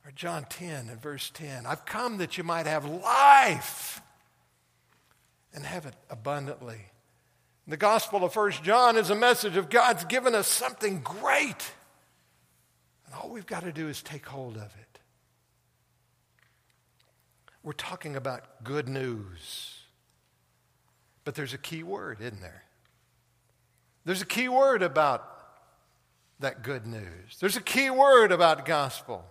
Or 0.04 0.10
John 0.10 0.44
10 0.50 0.88
and 0.88 1.00
verse 1.00 1.30
10 1.30 1.64
I've 1.64 1.86
come 1.86 2.18
that 2.18 2.36
you 2.36 2.44
might 2.44 2.66
have 2.66 2.84
life 2.84 4.02
and 5.54 5.64
have 5.64 5.86
it 5.86 5.94
abundantly. 6.10 6.90
The 7.68 7.76
Gospel 7.76 8.24
of 8.24 8.32
First 8.32 8.64
John 8.64 8.96
is 8.96 9.10
a 9.10 9.14
message 9.14 9.58
of 9.58 9.68
God's 9.68 10.04
given 10.06 10.34
us 10.34 10.46
something 10.46 11.00
great. 11.00 11.70
And 13.04 13.14
all 13.14 13.28
we've 13.28 13.46
got 13.46 13.64
to 13.64 13.72
do 13.72 13.88
is 13.88 14.02
take 14.02 14.24
hold 14.24 14.56
of 14.56 14.62
it. 14.62 14.98
We're 17.62 17.72
talking 17.72 18.16
about 18.16 18.64
good 18.64 18.88
news. 18.88 19.82
But 21.24 21.34
there's 21.34 21.52
a 21.52 21.58
key 21.58 21.82
word, 21.82 22.22
isn't 22.22 22.40
there? 22.40 22.64
There's 24.06 24.22
a 24.22 24.26
key 24.26 24.48
word 24.48 24.82
about 24.82 25.28
that 26.40 26.62
good 26.62 26.86
news. 26.86 27.36
There's 27.38 27.56
a 27.58 27.62
key 27.62 27.90
word 27.90 28.32
about 28.32 28.64
gospel. 28.64 29.26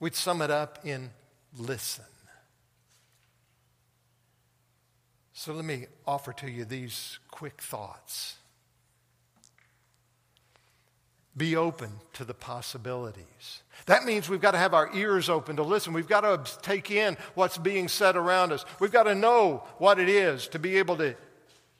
We'd 0.00 0.16
sum 0.16 0.42
it 0.42 0.50
up 0.50 0.80
in 0.84 1.10
listen. 1.56 2.04
So 5.38 5.52
let 5.52 5.64
me 5.64 5.86
offer 6.04 6.32
to 6.32 6.50
you 6.50 6.64
these 6.64 7.20
quick 7.30 7.62
thoughts. 7.62 8.34
Be 11.36 11.54
open 11.54 11.92
to 12.14 12.24
the 12.24 12.34
possibilities. 12.34 13.62
That 13.86 14.04
means 14.04 14.28
we've 14.28 14.40
got 14.40 14.50
to 14.50 14.58
have 14.58 14.74
our 14.74 14.90
ears 14.96 15.28
open 15.28 15.54
to 15.54 15.62
listen. 15.62 15.92
We've 15.92 16.08
got 16.08 16.22
to 16.22 16.60
take 16.60 16.90
in 16.90 17.16
what's 17.36 17.56
being 17.56 17.86
said 17.86 18.16
around 18.16 18.50
us. 18.50 18.64
We've 18.80 18.90
got 18.90 19.04
to 19.04 19.14
know 19.14 19.62
what 19.78 20.00
it 20.00 20.08
is 20.08 20.48
to 20.48 20.58
be 20.58 20.78
able 20.78 20.96
to 20.96 21.14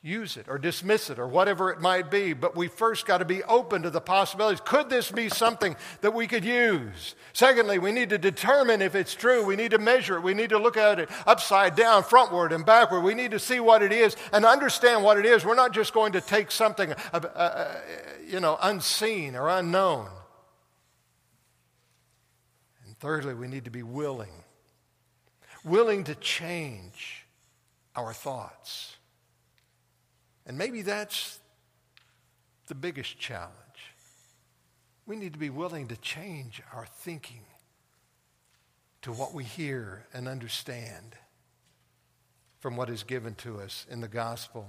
use 0.00 0.36
it 0.36 0.46
or 0.48 0.58
dismiss 0.58 1.10
it 1.10 1.18
or 1.18 1.26
whatever 1.26 1.70
it 1.70 1.80
might 1.80 2.10
be. 2.10 2.32
But 2.32 2.54
we 2.54 2.68
first 2.68 3.04
got 3.04 3.18
to 3.18 3.24
be 3.24 3.42
open 3.44 3.82
to 3.82 3.90
the 3.90 4.00
possibilities. 4.00 4.60
Could 4.64 4.88
this 4.88 5.10
be 5.10 5.28
something 5.28 5.76
that 6.02 6.14
we 6.14 6.26
could 6.26 6.44
use? 6.44 7.16
Secondly, 7.32 7.78
we 7.78 7.90
need 7.90 8.10
to 8.10 8.18
determine 8.18 8.80
if 8.80 8.94
it's 8.94 9.14
true. 9.14 9.44
We 9.44 9.56
need 9.56 9.72
to 9.72 9.78
measure 9.78 10.16
it. 10.16 10.22
We 10.22 10.34
need 10.34 10.50
to 10.50 10.58
look 10.58 10.76
at 10.76 11.00
it 11.00 11.10
upside 11.26 11.74
down, 11.74 12.04
frontward, 12.04 12.52
and 12.52 12.64
backward. 12.64 13.00
We 13.00 13.14
need 13.14 13.32
to 13.32 13.40
see 13.40 13.58
what 13.58 13.82
it 13.82 13.92
is 13.92 14.16
and 14.32 14.44
understand 14.44 15.02
what 15.02 15.18
it 15.18 15.26
is. 15.26 15.44
We're 15.44 15.54
not 15.54 15.72
just 15.72 15.92
going 15.92 16.12
to 16.12 16.20
take 16.20 16.50
something, 16.50 16.92
uh, 16.92 16.94
uh, 17.12 17.18
uh 17.18 17.80
you 18.26 18.40
know, 18.40 18.56
unseen 18.62 19.34
or 19.34 19.48
unknown. 19.48 20.08
And 22.86 22.96
thirdly, 22.98 23.34
we 23.34 23.48
need 23.48 23.64
to 23.64 23.70
be 23.70 23.82
willing, 23.82 24.44
willing 25.64 26.04
to 26.04 26.14
change 26.14 27.26
our 27.96 28.12
thoughts. 28.12 28.97
And 30.48 30.56
maybe 30.56 30.80
that's 30.80 31.38
the 32.66 32.74
biggest 32.74 33.18
challenge. 33.18 33.52
We 35.06 35.14
need 35.14 35.34
to 35.34 35.38
be 35.38 35.50
willing 35.50 35.88
to 35.88 35.96
change 35.98 36.62
our 36.74 36.86
thinking 36.86 37.42
to 39.02 39.12
what 39.12 39.34
we 39.34 39.44
hear 39.44 40.06
and 40.12 40.26
understand 40.26 41.14
from 42.60 42.76
what 42.76 42.90
is 42.90 43.04
given 43.04 43.34
to 43.36 43.60
us 43.60 43.86
in 43.90 44.00
the 44.00 44.08
gospel. 44.08 44.68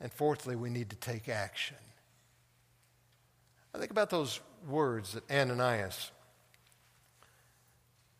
And 0.00 0.12
fourthly, 0.12 0.56
we 0.56 0.70
need 0.70 0.90
to 0.90 0.96
take 0.96 1.28
action. 1.28 1.76
I 3.74 3.78
think 3.78 3.90
about 3.90 4.10
those 4.10 4.40
words 4.68 5.12
that 5.12 5.30
Ananias, 5.30 6.10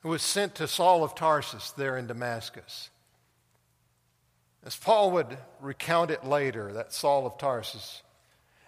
who 0.01 0.09
was 0.09 0.23
sent 0.23 0.57
to 0.57 0.67
Saul 0.67 1.05
of 1.05 1.15
Tarsus 1.15 1.71
there 1.73 1.97
in 1.97 2.07
Damascus, 2.07 2.91
as 4.65 4.77
Paul 4.77 5.11
would 5.13 5.39
recount 5.61 6.11
it 6.11 6.25
later, 6.25 6.73
that 6.73 6.93
Saul 6.93 7.27
of 7.27 7.37
Tarsus, 7.37 8.03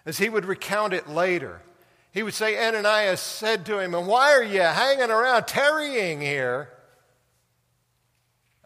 as 0.05 0.17
he 0.17 0.29
would 0.29 0.45
recount 0.45 0.93
it 0.93 1.07
later, 1.07 1.61
he 2.11 2.23
would 2.23 2.33
say, 2.33 2.57
Ananias 2.65 3.19
said 3.19 3.65
to 3.65 3.79
him, 3.79 3.93
And 3.93 4.07
why 4.07 4.33
are 4.33 4.43
you 4.43 4.61
hanging 4.61 5.11
around, 5.11 5.47
tarrying 5.47 6.21
here? 6.21 6.69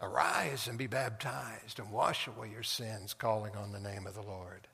Arise 0.00 0.66
and 0.66 0.78
be 0.78 0.86
baptized 0.86 1.78
and 1.78 1.90
wash 1.90 2.26
away 2.26 2.48
your 2.50 2.62
sins, 2.62 3.12
calling 3.12 3.54
on 3.56 3.72
the 3.72 3.80
name 3.80 4.06
of 4.06 4.14
the 4.14 4.22
Lord. 4.22 4.66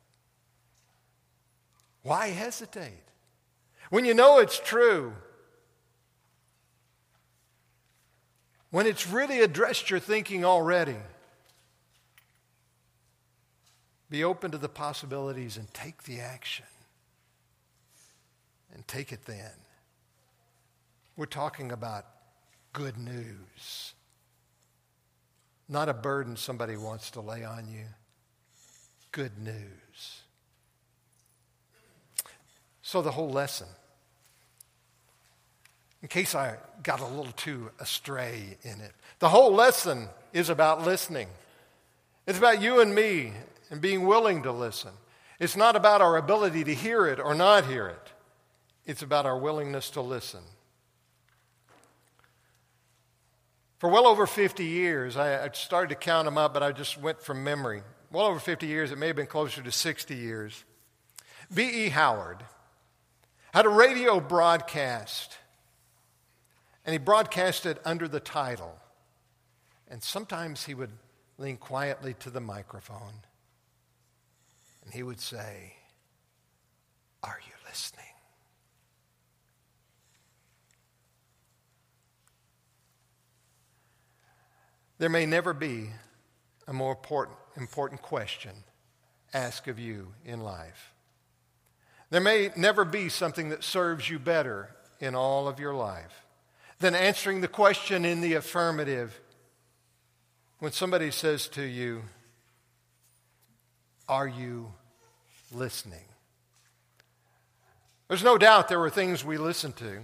Why 2.02 2.28
hesitate? 2.28 3.02
When 3.90 4.04
you 4.04 4.14
know 4.14 4.38
it's 4.38 4.58
true, 4.58 5.14
when 8.70 8.86
it's 8.86 9.08
really 9.08 9.40
addressed 9.40 9.90
your 9.90 10.00
thinking 10.00 10.44
already, 10.44 10.96
be 14.10 14.22
open 14.24 14.50
to 14.52 14.58
the 14.58 14.68
possibilities 14.68 15.56
and 15.56 15.72
take 15.74 16.04
the 16.04 16.20
action. 16.20 16.66
And 18.74 18.86
take 18.86 19.12
it 19.12 19.24
then. 19.24 19.52
We're 21.16 21.26
talking 21.26 21.72
about 21.72 22.04
good 22.74 22.98
news, 22.98 23.94
not 25.66 25.88
a 25.88 25.94
burden 25.94 26.36
somebody 26.36 26.76
wants 26.76 27.10
to 27.12 27.20
lay 27.20 27.42
on 27.42 27.68
you. 27.68 27.84
good 29.12 29.38
news. 29.38 30.20
So, 32.82 33.00
the 33.00 33.10
whole 33.10 33.30
lesson, 33.30 33.66
in 36.02 36.08
case 36.08 36.34
I 36.34 36.56
got 36.82 37.00
a 37.00 37.06
little 37.06 37.32
too 37.32 37.70
astray 37.80 38.58
in 38.62 38.80
it, 38.82 38.92
the 39.20 39.30
whole 39.30 39.54
lesson 39.54 40.08
is 40.34 40.50
about 40.50 40.84
listening. 40.84 41.28
It's 42.26 42.36
about 42.36 42.60
you 42.60 42.80
and 42.80 42.94
me 42.94 43.32
and 43.70 43.80
being 43.80 44.06
willing 44.06 44.42
to 44.42 44.52
listen. 44.52 44.92
It's 45.38 45.56
not 45.56 45.76
about 45.76 46.00
our 46.00 46.16
ability 46.16 46.64
to 46.64 46.74
hear 46.74 47.06
it 47.06 47.20
or 47.20 47.34
not 47.34 47.66
hear 47.66 47.86
it, 47.88 48.12
it's 48.84 49.02
about 49.02 49.26
our 49.26 49.38
willingness 49.38 49.90
to 49.90 50.00
listen. 50.00 50.40
For 53.78 53.90
well 53.90 54.06
over 54.06 54.26
50 54.26 54.64
years, 54.64 55.18
I, 55.18 55.50
started 55.52 55.90
to 55.90 55.96
count 55.96 56.24
them 56.24 56.38
up, 56.38 56.54
but 56.54 56.62
I 56.62 56.72
just 56.72 56.98
went 56.98 57.20
from 57.20 57.44
memory. 57.44 57.82
Well 58.10 58.24
over 58.24 58.40
50 58.40 58.66
years, 58.66 58.90
it 58.90 58.96
may 58.96 59.08
have 59.08 59.16
been 59.16 59.26
closer 59.26 59.62
to 59.62 59.70
60 59.70 60.14
years. 60.14 60.64
V.E. 61.50 61.90
Howard 61.90 62.42
had 63.52 63.66
a 63.66 63.68
radio 63.68 64.18
broadcast, 64.18 65.36
and 66.86 66.94
he 66.94 66.98
broadcasted 66.98 67.78
under 67.84 68.08
the 68.08 68.20
title. 68.20 68.76
And 69.88 70.02
sometimes 70.02 70.64
he 70.64 70.74
would 70.74 70.90
lean 71.38 71.58
quietly 71.58 72.14
to 72.20 72.30
the 72.30 72.40
microphone 72.40 73.12
and 74.86 74.94
he 74.94 75.02
would 75.02 75.20
say, 75.20 75.74
Are 77.22 77.38
you 77.44 77.52
listening? 77.68 78.04
There 84.98 85.10
may 85.10 85.26
never 85.26 85.52
be 85.52 85.90
a 86.66 86.72
more 86.72 86.92
important, 86.92 87.36
important 87.56 88.00
question 88.00 88.52
asked 89.34 89.68
of 89.68 89.78
you 89.78 90.14
in 90.24 90.40
life. 90.40 90.94
There 92.08 92.20
may 92.20 92.50
never 92.56 92.84
be 92.84 93.08
something 93.08 93.50
that 93.50 93.64
serves 93.64 94.08
you 94.08 94.18
better 94.18 94.70
in 95.00 95.14
all 95.14 95.48
of 95.48 95.60
your 95.60 95.74
life 95.74 96.24
than 96.78 96.94
answering 96.94 97.40
the 97.40 97.48
question 97.48 98.04
in 98.04 98.20
the 98.20 98.34
affirmative 98.34 99.20
when 100.60 100.72
somebody 100.72 101.10
says 101.10 101.48
to 101.48 101.62
you, 101.62 102.02
Are 104.08 104.28
you 104.28 104.72
listening? 105.52 106.04
There's 108.08 108.22
no 108.22 108.38
doubt 108.38 108.68
there 108.68 108.78
were 108.78 108.90
things 108.90 109.24
we 109.24 109.36
listened 109.36 109.76
to. 109.78 110.00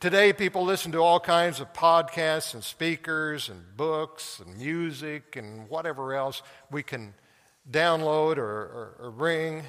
Today, 0.00 0.32
people 0.32 0.64
listen 0.64 0.92
to 0.92 0.98
all 0.98 1.18
kinds 1.18 1.60
of 1.60 1.72
podcasts 1.72 2.52
and 2.52 2.62
speakers 2.62 3.48
and 3.48 3.76
books 3.76 4.40
and 4.44 4.58
music 4.58 5.36
and 5.36 5.68
whatever 5.70 6.14
else 6.14 6.42
we 6.70 6.82
can 6.82 7.14
download 7.70 8.36
or, 8.36 8.42
or, 8.42 8.96
or 8.98 9.10
ring. 9.10 9.62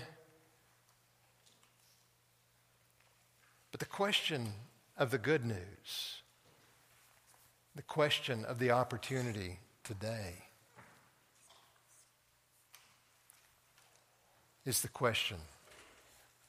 But 3.72 3.80
the 3.80 3.86
question 3.86 4.54
of 4.98 5.10
the 5.12 5.18
good 5.18 5.46
news, 5.46 6.22
the 7.76 7.82
question 7.82 8.44
of 8.44 8.60
the 8.60 8.72
opportunity 8.72 9.60
today 9.84 10.43
is 14.66 14.82
the 14.82 14.88
question 14.88 15.38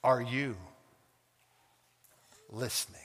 Are 0.03 0.22
you 0.22 0.57
listening? 2.50 3.00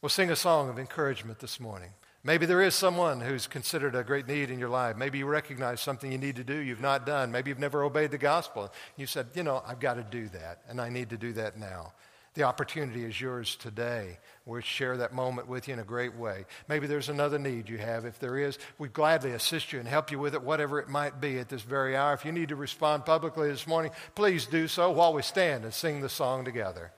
We'll 0.00 0.08
sing 0.08 0.30
a 0.30 0.36
song 0.36 0.68
of 0.68 0.78
encouragement 0.78 1.38
this 1.38 1.60
morning. 1.60 1.90
Maybe 2.24 2.46
there 2.46 2.62
is 2.62 2.74
someone 2.74 3.20
who's 3.20 3.48
considered 3.48 3.96
a 3.96 4.04
great 4.04 4.28
need 4.28 4.50
in 4.50 4.58
your 4.58 4.68
life. 4.68 4.96
Maybe 4.96 5.18
you 5.18 5.26
recognize 5.26 5.80
something 5.80 6.10
you 6.10 6.18
need 6.18 6.36
to 6.36 6.44
do 6.44 6.54
you've 6.54 6.80
not 6.80 7.04
done. 7.04 7.32
Maybe 7.32 7.50
you've 7.50 7.58
never 7.58 7.82
obeyed 7.82 8.12
the 8.12 8.18
gospel. 8.18 8.72
You 8.96 9.06
said, 9.06 9.28
you 9.34 9.42
know, 9.42 9.62
I've 9.66 9.80
got 9.80 9.94
to 9.94 10.02
do 10.02 10.28
that, 10.28 10.62
and 10.68 10.80
I 10.80 10.88
need 10.88 11.10
to 11.10 11.16
do 11.16 11.32
that 11.34 11.58
now. 11.58 11.92
The 12.34 12.44
opportunity 12.44 13.04
is 13.04 13.20
yours 13.20 13.56
today. 13.56 14.18
We'll 14.46 14.62
share 14.62 14.96
that 14.96 15.12
moment 15.12 15.48
with 15.48 15.68
you 15.68 15.74
in 15.74 15.80
a 15.80 15.84
great 15.84 16.16
way. 16.16 16.46
Maybe 16.66 16.86
there's 16.86 17.10
another 17.10 17.38
need 17.38 17.68
you 17.68 17.76
have. 17.78 18.06
If 18.06 18.18
there 18.18 18.38
is, 18.38 18.58
we'd 18.78 18.94
gladly 18.94 19.32
assist 19.32 19.72
you 19.72 19.78
and 19.78 19.86
help 19.86 20.10
you 20.10 20.18
with 20.18 20.34
it, 20.34 20.42
whatever 20.42 20.80
it 20.80 20.88
might 20.88 21.20
be 21.20 21.38
at 21.38 21.50
this 21.50 21.62
very 21.62 21.94
hour. 21.94 22.14
If 22.14 22.24
you 22.24 22.32
need 22.32 22.48
to 22.48 22.56
respond 22.56 23.04
publicly 23.04 23.48
this 23.48 23.66
morning, 23.66 23.92
please 24.14 24.46
do 24.46 24.66
so 24.66 24.90
while 24.90 25.12
we 25.12 25.22
stand 25.22 25.64
and 25.64 25.74
sing 25.74 26.00
the 26.00 26.08
song 26.08 26.44
together. 26.44 26.90